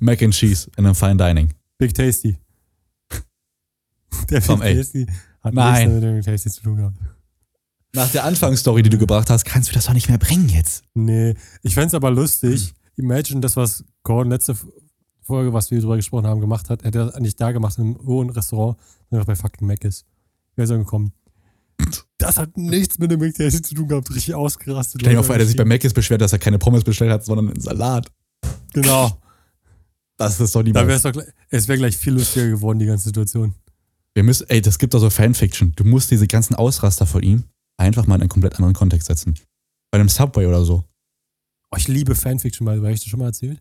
Mac 0.00 0.22
and 0.22 0.34
Cheese 0.34 0.70
in 0.76 0.86
einem 0.86 0.94
Fine 0.94 1.16
Dining. 1.16 1.52
Big 1.78 1.94
Tasty. 1.94 2.38
Der 4.30 4.40
Big. 4.40 4.46
Tasty 4.60 5.06
hat 5.42 5.54
Nein. 5.54 5.88
nichts 5.88 5.94
mit 5.94 6.02
dem 6.02 6.14
Big 6.16 6.24
Tasty 6.24 6.50
zu 6.50 6.62
tun 6.62 6.76
gehabt. 6.76 6.96
Nach 7.92 8.10
der 8.12 8.24
Anfangsstory, 8.24 8.82
die 8.82 8.90
du 8.90 8.98
gebracht 8.98 9.30
hast, 9.30 9.44
kannst 9.44 9.70
du 9.70 9.74
das 9.74 9.86
doch 9.86 9.94
nicht 9.94 10.08
mehr 10.08 10.18
bringen 10.18 10.48
jetzt. 10.48 10.84
Nee, 10.94 11.34
ich 11.62 11.74
fänd's 11.74 11.94
aber 11.94 12.10
lustig. 12.10 12.74
Imagine 12.96 13.40
das, 13.40 13.56
was 13.56 13.84
Gordon 14.02 14.30
letzte 14.30 14.56
Folge, 15.26 15.52
was 15.52 15.70
wir 15.70 15.80
drüber 15.80 15.96
gesprochen 15.96 16.26
haben, 16.26 16.40
gemacht 16.40 16.70
hat, 16.70 16.84
hätte 16.84 17.10
er 17.14 17.20
nicht 17.20 17.40
da 17.40 17.52
gemacht, 17.52 17.76
in 17.78 17.84
einem 17.84 18.06
hohen 18.06 18.30
Restaurant, 18.30 18.78
sondern 19.10 19.26
bei 19.26 19.34
fucking 19.36 19.66
Mac 19.66 19.84
ist. 19.84 20.04
Wäre 20.54 20.66
so 20.68 20.78
gekommen. 20.78 21.12
Das 22.18 22.38
hat 22.38 22.56
nichts 22.56 22.98
mit 22.98 23.10
dem 23.10 23.20
Tasty 23.20 23.60
zu 23.60 23.74
tun 23.74 23.88
gehabt, 23.88 24.08
richtig 24.14 24.34
ausgerastet. 24.34 25.02
Stell 25.02 25.14
dir 25.14 25.22
vor, 25.22 25.36
der 25.36 25.46
sich 25.46 25.56
bei 25.56 25.64
Mc's 25.64 25.92
beschwert, 25.92 26.20
dass 26.22 26.32
er 26.32 26.38
keine 26.38 26.58
Pommes 26.58 26.84
bestellt 26.84 27.10
hat, 27.12 27.24
sondern 27.24 27.50
einen 27.50 27.60
Salat. 27.60 28.10
Genau. 28.72 29.20
Das 30.16 30.40
ist 30.40 30.54
doch 30.54 30.62
Da 30.62 30.66
wäre 30.74 30.84
niemals. 30.84 30.96
es 30.96 31.02
doch, 31.02 31.12
gleich- 31.12 31.28
es 31.50 31.68
wäre 31.68 31.78
gleich 31.78 31.96
viel 31.96 32.14
lustiger 32.14 32.48
geworden, 32.48 32.78
die 32.78 32.86
ganze 32.86 33.04
Situation. 33.04 33.54
Wir 34.14 34.22
müssen, 34.22 34.46
ey, 34.48 34.62
das 34.62 34.78
gibt 34.78 34.94
doch 34.94 35.00
so 35.00 35.10
Fanfiction. 35.10 35.72
Du 35.76 35.84
musst 35.84 36.10
diese 36.10 36.26
ganzen 36.26 36.54
Ausraster 36.54 37.04
von 37.04 37.22
ihm 37.22 37.44
einfach 37.76 38.06
mal 38.06 38.14
in 38.14 38.22
einen 38.22 38.30
komplett 38.30 38.54
anderen 38.54 38.72
Kontext 38.74 39.08
setzen. 39.08 39.34
Bei 39.90 39.98
einem 39.98 40.08
Subway 40.08 40.46
oder 40.46 40.64
so. 40.64 40.84
Oh, 41.70 41.76
ich 41.76 41.88
liebe 41.88 42.14
Fanfiction, 42.14 42.64
mal, 42.64 42.76
habe 42.78 42.92
ich 42.92 43.00
das 43.00 43.08
schon 43.08 43.18
mal 43.20 43.26
erzählt? 43.26 43.60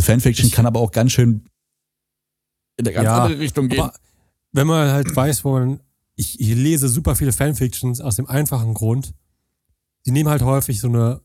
Fanfiction 0.00 0.46
Ich- 0.46 0.52
kann 0.52 0.66
aber 0.66 0.80
auch 0.80 0.90
ganz 0.92 1.12
schön 1.12 1.44
in 2.76 2.86
eine 2.86 2.94
ganz 2.94 3.04
Ja, 3.04 3.24
andere 3.24 3.38
Richtung 3.40 3.68
gehen. 3.68 3.80
Aber 3.80 3.92
wenn 4.52 4.66
man 4.66 4.90
halt 4.90 5.14
weiß, 5.14 5.44
wo 5.44 5.52
man. 5.52 5.80
Ich, 6.14 6.38
ich 6.40 6.54
lese 6.54 6.88
super 6.88 7.16
viele 7.16 7.32
Fanfictions 7.32 8.00
aus 8.00 8.16
dem 8.16 8.26
einfachen 8.26 8.74
Grund, 8.74 9.14
die 10.04 10.10
nehmen 10.10 10.28
halt 10.28 10.42
häufig 10.42 10.78
so 10.78 10.88
eine 10.88 11.22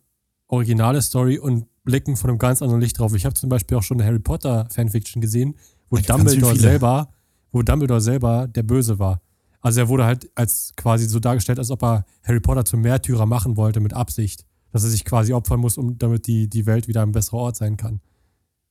originale 0.47 1.01
Story 1.01 1.37
und 1.37 1.65
blicken 1.83 2.15
von 2.15 2.29
einem 2.29 2.39
ganz 2.39 2.61
anderen 2.61 2.81
Licht 2.81 2.97
drauf. 2.97 3.13
Ich 3.13 3.25
habe 3.25 3.35
zum 3.35 3.49
Beispiel 3.49 3.77
auch 3.77 3.83
schon 3.83 3.99
eine 3.99 4.07
Harry 4.07 4.19
Potter 4.19 4.67
Fanfiction 4.71 5.21
gesehen, 5.21 5.55
wo 5.89 5.97
ganz 5.97 6.07
Dumbledore 6.07 6.55
selber, 6.55 7.09
wo 7.51 7.61
Dumbledore 7.63 7.99
selber 8.01 8.47
der 8.47 8.63
Böse 8.63 8.97
war. 8.97 9.21
Also 9.59 9.81
er 9.81 9.89
wurde 9.89 10.05
halt 10.05 10.29
als 10.35 10.71
quasi 10.77 11.05
so 11.05 11.19
dargestellt, 11.19 11.59
als 11.59 11.69
ob 11.69 11.83
er 11.83 12.05
Harry 12.23 12.39
Potter 12.39 12.63
zum 12.63 12.81
Märtyrer 12.81 13.25
machen 13.25 13.57
wollte 13.57 13.81
mit 13.81 13.93
Absicht, 13.93 14.45
dass 14.71 14.83
er 14.83 14.89
sich 14.89 15.03
quasi 15.03 15.33
opfern 15.33 15.59
muss, 15.59 15.77
um 15.77 15.97
damit 15.97 16.27
die, 16.27 16.47
die 16.47 16.65
Welt 16.65 16.87
wieder 16.87 17.01
ein 17.01 17.11
besserer 17.11 17.37
Ort 17.39 17.55
sein 17.57 17.75
kann. 17.75 17.99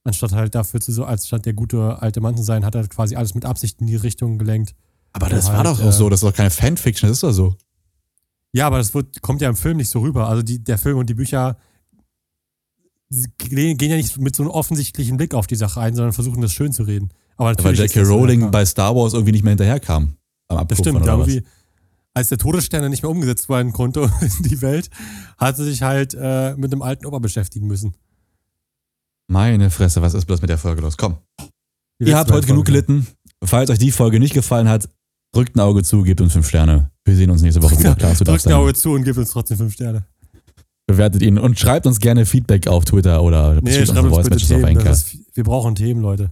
Anstatt 0.07 0.33
halt 0.33 0.55
dafür 0.55 0.81
zu 0.81 0.93
so, 0.93 1.05
als 1.05 1.27
statt 1.27 1.47
der 1.47 1.53
gute 1.53 2.01
alte 2.01 2.21
Mann 2.21 2.37
zu 2.37 2.43
sein, 2.43 2.65
hat 2.65 2.75
er 2.75 2.87
quasi 2.87 3.17
alles 3.17 3.35
mit 3.35 3.45
Absicht 3.45 3.81
in 3.81 3.89
die 3.89 3.97
Richtung 3.97 4.39
gelenkt. 4.39 4.75
aber 5.13 5.29
das 5.29 5.47
war 5.47 5.59
halt, 5.59 5.67
doch 5.67 5.81
auch 5.81 5.89
äh, 5.89 5.93
so. 5.93 6.09
Das 6.09 6.23
ist 6.23 6.29
doch 6.29 6.35
keine 6.35 6.51
Fanfiction, 6.51 7.09
das 7.09 7.19
ist 7.19 7.23
doch 7.23 7.33
so. 7.33 7.57
Ja, 8.53 8.69
aber 8.69 8.79
das 8.79 8.95
wird, 8.95 9.21
kommt 9.21 9.41
ja 9.41 9.49
im 9.49 9.57
Film 9.57 9.79
nicht 9.79 9.91
so 9.91 10.01
rüber. 10.01 10.29
Also 10.29 10.43
die, 10.43 10.63
der 10.63 10.79
Film 10.79 10.99
und 10.99 11.11
die 11.11 11.15
Bücher 11.15 11.57
gehen 13.39 13.91
ja 13.91 13.97
nicht 13.97 14.19
mit 14.19 14.35
so 14.35 14.43
einem 14.43 14.51
offensichtlichen 14.51 15.17
Blick 15.17 15.35
auf 15.35 15.47
die 15.47 15.57
Sache 15.57 15.81
ein, 15.81 15.95
sondern 15.95 16.13
versuchen 16.13 16.41
das 16.41 16.53
schön 16.53 16.73
zu 16.73 16.85
reden. 16.85 17.11
Aber 17.37 17.49
Weil 17.49 17.55
natürlich 17.55 17.79
J.K. 17.81 18.01
das, 18.01 18.09
Rowling 18.09 18.41
ja, 18.43 18.47
bei 18.49 18.65
Star 18.65 18.97
Wars 18.97 19.13
irgendwie 19.13 19.33
nicht 19.33 19.43
mehr 19.43 19.53
hinterherkam. 19.53 20.17
Am 20.49 20.57
Das 20.57 20.59
Abdruck 20.59 20.79
stimmt, 20.79 21.07
ja, 21.07 21.15
oder 21.15 21.27
irgendwie, 21.27 21.47
als 22.15 22.29
der 22.31 22.39
Todesstern 22.39 22.89
nicht 22.89 23.03
mehr 23.03 23.11
umgesetzt 23.11 23.49
werden 23.49 23.73
konnte 23.73 24.11
in 24.21 24.43
die 24.45 24.63
Welt, 24.63 24.91
hat 25.37 25.57
sie 25.57 25.65
sich 25.65 25.83
halt 25.83 26.15
äh, 26.15 26.55
mit 26.57 26.73
einem 26.73 26.83
alten 26.83 27.07
Opa 27.07 27.19
beschäftigen 27.19 27.67
müssen. 27.67 27.95
Meine 29.29 29.71
Fresse, 29.71 30.03
was 30.03 30.15
ist 30.15 30.27
bloß 30.27 30.41
mit 30.41 30.51
der 30.51 30.59
Folge 30.59 30.83
los? 30.83 30.97
Komm. 30.97 31.17
Ihr 31.99 32.17
habt 32.17 32.31
heute 32.31 32.47
genug 32.47 32.67
Folge. 32.67 32.85
gelitten. 32.87 33.07
Falls 33.45 33.71
euch 33.71 33.79
die 33.79 33.91
Folge 33.91 34.21
nicht 34.21 34.35
gefallen 34.35 34.69
hat, 34.69 34.89
drückt 35.35 35.57
ein 35.57 35.61
Auge 35.61 35.83
zu, 35.83 36.03
gebt 36.03 36.21
uns 36.21 36.33
fünf 36.33 36.49
Sterne. 36.49 36.91
Wir 37.05 37.17
sehen 37.17 37.31
uns 37.31 37.43
nächste 37.43 37.63
Woche 37.63 37.77
wieder. 37.79 37.95
Klar, 37.95 38.15
Drückt 38.15 38.47
ein 38.47 38.53
Auge 38.53 38.75
zu 38.75 38.93
und 38.93 39.05
gebt 39.05 39.19
uns 39.19 39.31
trotzdem 39.31 39.57
fünf 39.59 39.73
Sterne. 39.75 40.05
bewertet 40.87 41.23
ihn 41.23 41.39
und 41.39 41.59
schreibt 41.59 41.87
uns 41.87 41.99
gerne 41.99 42.25
Feedback 42.27 42.69
auf 42.69 42.85
Twitter 42.85 43.23
oder 43.23 43.61
Nee, 43.61 43.73
schreibt 43.85 43.99
uns 43.99 44.09
Voice 44.15 44.25
bitte 44.25 44.31
Messages 44.37 44.53
auf 44.53 44.63
Themen. 44.63 44.79
Anchor. 44.79 44.93
Ist, 44.93 45.17
wir 45.35 45.45
brauchen 45.45 45.75
Themen, 45.75 46.01
Leute. 46.01 46.31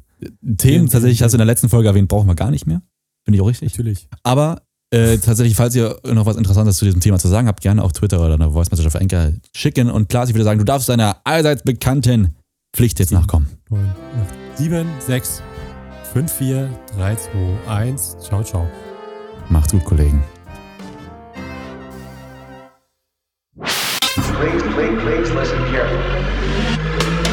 Themen 0.56 0.88
tatsächlich, 0.88 1.22
hast 1.22 1.32
du 1.32 1.36
in 1.36 1.40
der 1.40 1.46
letzten 1.46 1.68
Folge 1.68 1.88
erwähnt, 1.88 2.08
brauchen 2.08 2.28
wir 2.28 2.34
gar 2.34 2.50
nicht 2.50 2.66
mehr. 2.66 2.80
Finde 3.26 3.36
ich 3.36 3.40
auch 3.42 3.48
richtig. 3.48 3.72
Natürlich. 3.72 4.08
Aber 4.22 4.62
äh, 4.90 5.18
tatsächlich, 5.18 5.56
falls 5.56 5.74
ihr 5.74 5.98
noch 6.12 6.26
was 6.26 6.36
Interessantes 6.36 6.76
zu 6.76 6.84
diesem 6.84 7.00
Thema 7.00 7.18
zu 7.18 7.28
sagen 7.28 7.48
habt, 7.48 7.60
gerne 7.62 7.82
auf 7.82 7.92
Twitter 7.92 8.24
oder 8.24 8.34
eine 8.34 8.50
Voice 8.52 8.70
Message 8.70 8.86
auf 8.86 8.96
Anchor 8.96 9.32
schicken. 9.56 9.90
Und 9.90 10.08
Klaas, 10.08 10.28
ich 10.28 10.34
würde 10.34 10.44
sagen, 10.44 10.58
du 10.58 10.64
darfst 10.64 10.88
deiner 10.88 11.16
allseits 11.24 11.62
bekannten 11.64 12.36
Pflicht 12.74 12.98
jetzt 12.98 13.10
Sieben. 13.10 13.20
nachkommen. 13.20 13.46
9, 13.70 13.80
8, 14.52 14.58
7, 14.58 14.88
6, 14.98 15.42
5, 16.12 16.32
4, 16.32 16.68
3, 16.96 17.14
2, 17.14 17.30
1. 17.68 18.16
Ciao, 18.20 18.42
ciao. 18.42 18.68
Macht's 19.48 19.70
gut, 19.72 19.84
Kollegen. 19.84 20.22
Please, 23.56 24.62
please, 24.74 25.00
please 25.02 25.32
listen 25.32 25.58
carefully. 25.70 27.23